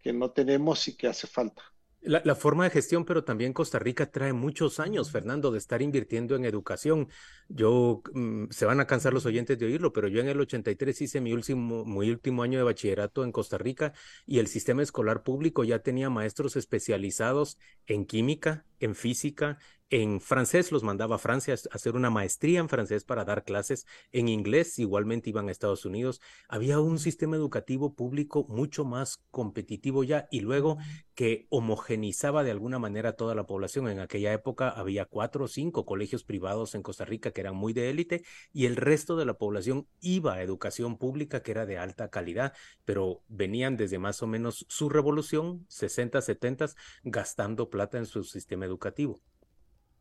que 0.00 0.12
no 0.12 0.32
tenemos 0.32 0.88
y 0.88 0.96
que 0.96 1.06
hace 1.06 1.28
falta. 1.28 1.62
La, 2.02 2.34
forma 2.34 2.64
de 2.64 2.70
gestión, 2.70 3.04
pero 3.04 3.24
también 3.24 3.52
Costa 3.52 3.78
Rica 3.78 4.10
trae 4.10 4.32
muchos 4.32 4.80
años, 4.80 5.10
Fernando, 5.10 5.50
de 5.52 5.58
estar 5.58 5.82
invirtiendo 5.82 6.34
en 6.34 6.46
educación. 6.46 7.08
Yo, 7.48 8.02
mm, 8.14 8.46
se 8.48 8.64
van 8.64 8.80
a 8.80 8.86
cansar 8.86 9.12
los 9.12 9.26
oyentes 9.26 9.58
de 9.58 9.66
oírlo, 9.66 9.92
pero 9.92 10.08
yo 10.08 10.20
en 10.20 10.28
el 10.28 10.40
83 10.40 10.98
hice 11.02 11.20
mi 11.20 11.34
último, 11.34 11.84
mi 11.84 12.10
último 12.10 12.42
año 12.42 12.58
de 12.58 12.64
bachillerato 12.64 13.22
en 13.22 13.32
Costa 13.32 13.58
Rica 13.58 13.92
y 14.24 14.38
el 14.38 14.46
sistema 14.46 14.82
escolar 14.82 15.22
público 15.22 15.62
ya 15.62 15.80
tenía 15.80 16.08
maestros 16.08 16.56
especializados 16.56 17.58
en 17.86 18.06
química, 18.06 18.64
en 18.78 18.94
física, 18.94 19.58
en 19.90 20.20
francés 20.20 20.70
los 20.70 20.84
mandaba 20.84 21.16
a 21.16 21.18
Francia 21.18 21.54
a 21.54 21.74
hacer 21.74 21.96
una 21.96 22.10
maestría 22.10 22.60
en 22.60 22.68
francés 22.68 23.02
para 23.04 23.24
dar 23.24 23.42
clases. 23.42 23.86
En 24.12 24.28
inglés 24.28 24.78
igualmente 24.78 25.30
iban 25.30 25.48
a 25.48 25.52
Estados 25.52 25.84
Unidos. 25.84 26.20
Había 26.48 26.78
un 26.78 27.00
sistema 27.00 27.34
educativo 27.34 27.94
público 27.94 28.46
mucho 28.48 28.84
más 28.84 29.20
competitivo 29.32 30.04
ya 30.04 30.28
y 30.30 30.40
luego 30.40 30.78
que 31.16 31.48
homogenizaba 31.50 32.44
de 32.44 32.52
alguna 32.52 32.78
manera 32.78 33.14
toda 33.14 33.34
la 33.34 33.46
población. 33.46 33.88
En 33.88 33.98
aquella 33.98 34.32
época 34.32 34.68
había 34.68 35.06
cuatro 35.06 35.46
o 35.46 35.48
cinco 35.48 35.84
colegios 35.84 36.22
privados 36.22 36.76
en 36.76 36.82
Costa 36.82 37.04
Rica 37.04 37.32
que 37.32 37.40
eran 37.40 37.56
muy 37.56 37.72
de 37.72 37.90
élite 37.90 38.22
y 38.52 38.66
el 38.66 38.76
resto 38.76 39.16
de 39.16 39.24
la 39.24 39.34
población 39.34 39.88
iba 40.00 40.34
a 40.34 40.42
educación 40.42 40.98
pública 40.98 41.42
que 41.42 41.50
era 41.50 41.66
de 41.66 41.78
alta 41.78 42.10
calidad, 42.10 42.54
pero 42.84 43.22
venían 43.28 43.76
desde 43.76 43.98
más 43.98 44.22
o 44.22 44.28
menos 44.28 44.66
su 44.68 44.88
revolución, 44.88 45.66
60, 45.68 46.22
70, 46.22 46.66
gastando 47.02 47.70
plata 47.70 47.98
en 47.98 48.06
su 48.06 48.22
sistema 48.22 48.66
educativo. 48.66 49.20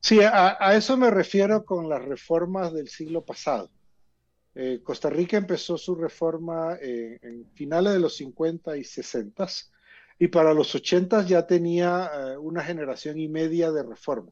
Sí, 0.02 0.20
a, 0.22 0.76
eso 0.76 0.98
me 0.98 1.12
refiero 1.12 1.66
con 1.66 1.90
las 1.90 2.04
reformas 2.04 2.74
del 2.74 2.88
siglo 2.88 3.24
pasado. 3.26 3.70
Eh, 4.56 4.82
Costa 4.84 5.10
Rica 5.10 5.38
empezó 5.38 5.78
su 5.78 5.96
reforma 5.96 6.78
eh, 6.82 7.20
en 7.22 7.50
finales 7.54 7.94
de 7.94 8.00
los 8.00 8.16
50 8.16 8.78
y 8.78 8.84
60 8.84 9.48
y 10.18 10.28
para 10.28 10.54
los 10.54 10.74
80 10.74 11.24
ya 11.24 11.46
tenía 11.46 12.10
eh, 12.14 12.38
una 12.38 12.64
generación 12.64 13.20
y 13.20 13.28
media 13.28 13.72
de 13.72 13.84
reforma. 13.84 14.32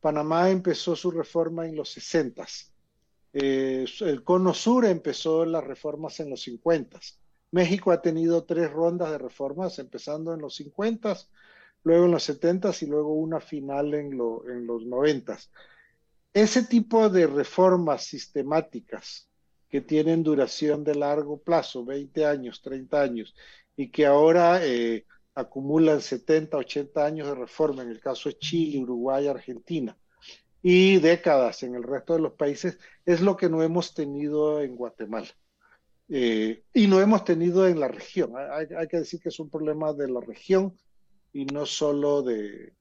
Panamá 0.00 0.50
empezó 0.50 0.94
su 0.96 1.10
reforma 1.10 1.66
en 1.66 1.76
los 1.76 1.90
60. 1.90 2.46
el 3.32 4.22
Cono 4.24 4.54
Sur 4.54 4.84
empezó 4.86 5.44
las 5.44 5.64
reformas 5.64 6.20
en 6.20 6.30
los 6.30 6.42
50. 6.42 7.00
México 7.52 7.90
ha 7.90 8.00
tenido 8.00 8.44
tres 8.44 8.70
rondas 8.70 9.10
de 9.10 9.18
reformas, 9.18 9.78
empezando 9.78 10.32
en 10.32 10.40
los 10.40 10.54
50, 10.56 11.16
luego 11.82 12.04
en 12.04 12.10
los 12.12 12.24
70 12.24 12.72
y 12.80 12.86
luego 12.86 13.14
una 13.14 13.40
final 13.40 13.94
en, 13.94 14.12
en 14.12 14.66
los 14.66 14.84
90. 14.84 15.38
Ese 16.32 16.64
tipo 16.64 17.08
de 17.08 17.26
reformas 17.26 18.04
sistemáticas 18.04 19.28
que 19.68 19.80
tienen 19.80 20.22
duración 20.22 20.84
de 20.84 20.96
largo 20.96 21.40
plazo, 21.40 21.84
20 21.84 22.26
años, 22.26 22.60
30 22.60 23.00
años, 23.00 23.34
y 23.76 23.90
que 23.90 24.04
ahora 24.04 24.64
eh, 24.64 25.06
acumulan 25.34 26.00
70, 26.00 26.56
80 26.56 27.04
años 27.04 27.28
de 27.28 27.34
reforma, 27.34 27.82
en 27.82 27.90
el 27.90 28.00
caso 28.00 28.28
de 28.28 28.38
Chile, 28.38 28.80
Uruguay, 28.80 29.28
Argentina, 29.28 29.96
y 30.62 30.98
décadas 30.98 31.62
en 31.62 31.76
el 31.76 31.84
resto 31.84 32.14
de 32.14 32.20
los 32.20 32.32
países, 32.32 32.78
es 33.06 33.20
lo 33.20 33.36
que 33.36 33.48
no 33.48 33.62
hemos 33.62 33.94
tenido 33.94 34.60
en 34.60 34.76
Guatemala. 34.76 35.28
Eh, 36.08 36.64
y 36.74 36.88
no 36.88 37.00
hemos 37.00 37.24
tenido 37.24 37.68
en 37.68 37.78
la 37.78 37.86
región. 37.86 38.32
Hay, 38.36 38.66
hay, 38.76 38.88
que 38.88 38.98
decir 38.98 39.20
que 39.20 39.28
es 39.28 39.38
un 39.38 39.48
problema 39.48 39.92
de 39.92 40.10
la 40.10 40.20
región 40.20 40.76
y 41.32 41.44
no 41.46 41.66
solo 41.66 42.22
de, 42.22 42.74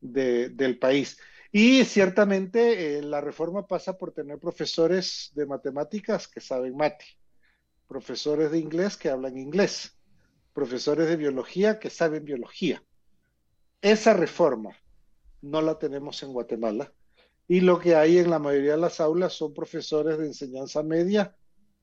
del 0.00 0.78
país. 0.78 1.18
Y 1.52 1.84
ciertamente 1.84 2.98
eh, 2.98 3.02
la 3.02 3.20
reforma 3.20 3.66
pasa 3.66 3.98
por 3.98 4.12
tener 4.12 4.38
profesores 4.38 5.30
de 5.34 5.46
matemáticas 5.46 6.28
que 6.28 6.40
saben 6.40 6.76
mate, 6.76 7.04
profesores 7.88 8.52
de 8.52 8.58
inglés 8.58 8.96
que 8.96 9.10
hablan 9.10 9.36
inglés, 9.36 9.98
profesores 10.52 11.08
de 11.08 11.16
biología 11.16 11.78
que 11.80 11.90
saben 11.90 12.24
biología. 12.24 12.82
Esa 13.82 14.14
reforma 14.14 14.76
no 15.42 15.60
la 15.60 15.78
tenemos 15.78 16.22
en 16.22 16.32
Guatemala 16.32 16.92
y 17.48 17.60
lo 17.62 17.80
que 17.80 17.96
hay 17.96 18.18
en 18.18 18.30
la 18.30 18.38
mayoría 18.38 18.72
de 18.72 18.80
las 18.80 19.00
aulas 19.00 19.32
son 19.32 19.52
profesores 19.52 20.18
de 20.18 20.26
enseñanza 20.26 20.84
media 20.84 21.34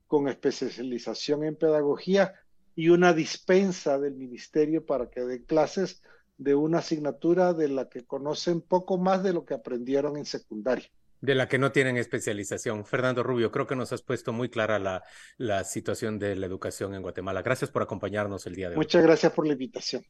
con 0.06 0.28
especialización 0.28 1.44
en 1.44 1.56
pedagogía 1.56 2.34
y 2.78 2.90
una 2.90 3.12
dispensa 3.12 3.98
del 3.98 4.14
ministerio 4.14 4.86
para 4.86 5.10
que 5.10 5.22
den 5.22 5.42
clases 5.42 6.00
de 6.36 6.54
una 6.54 6.78
asignatura 6.78 7.52
de 7.52 7.66
la 7.66 7.88
que 7.88 8.06
conocen 8.06 8.60
poco 8.60 8.98
más 8.98 9.24
de 9.24 9.32
lo 9.32 9.44
que 9.44 9.54
aprendieron 9.54 10.16
en 10.16 10.24
secundaria. 10.24 10.86
De 11.20 11.34
la 11.34 11.48
que 11.48 11.58
no 11.58 11.72
tienen 11.72 11.96
especialización. 11.96 12.86
Fernando 12.86 13.24
Rubio, 13.24 13.50
creo 13.50 13.66
que 13.66 13.74
nos 13.74 13.92
has 13.92 14.02
puesto 14.02 14.32
muy 14.32 14.48
clara 14.48 14.78
la, 14.78 15.02
la 15.38 15.64
situación 15.64 16.20
de 16.20 16.36
la 16.36 16.46
educación 16.46 16.94
en 16.94 17.02
Guatemala. 17.02 17.42
Gracias 17.42 17.68
por 17.68 17.82
acompañarnos 17.82 18.46
el 18.46 18.54
día 18.54 18.68
de 18.68 18.76
hoy. 18.76 18.78
Muchas 18.78 19.02
gracias 19.02 19.32
por 19.32 19.44
la 19.44 19.54
invitación. 19.54 20.04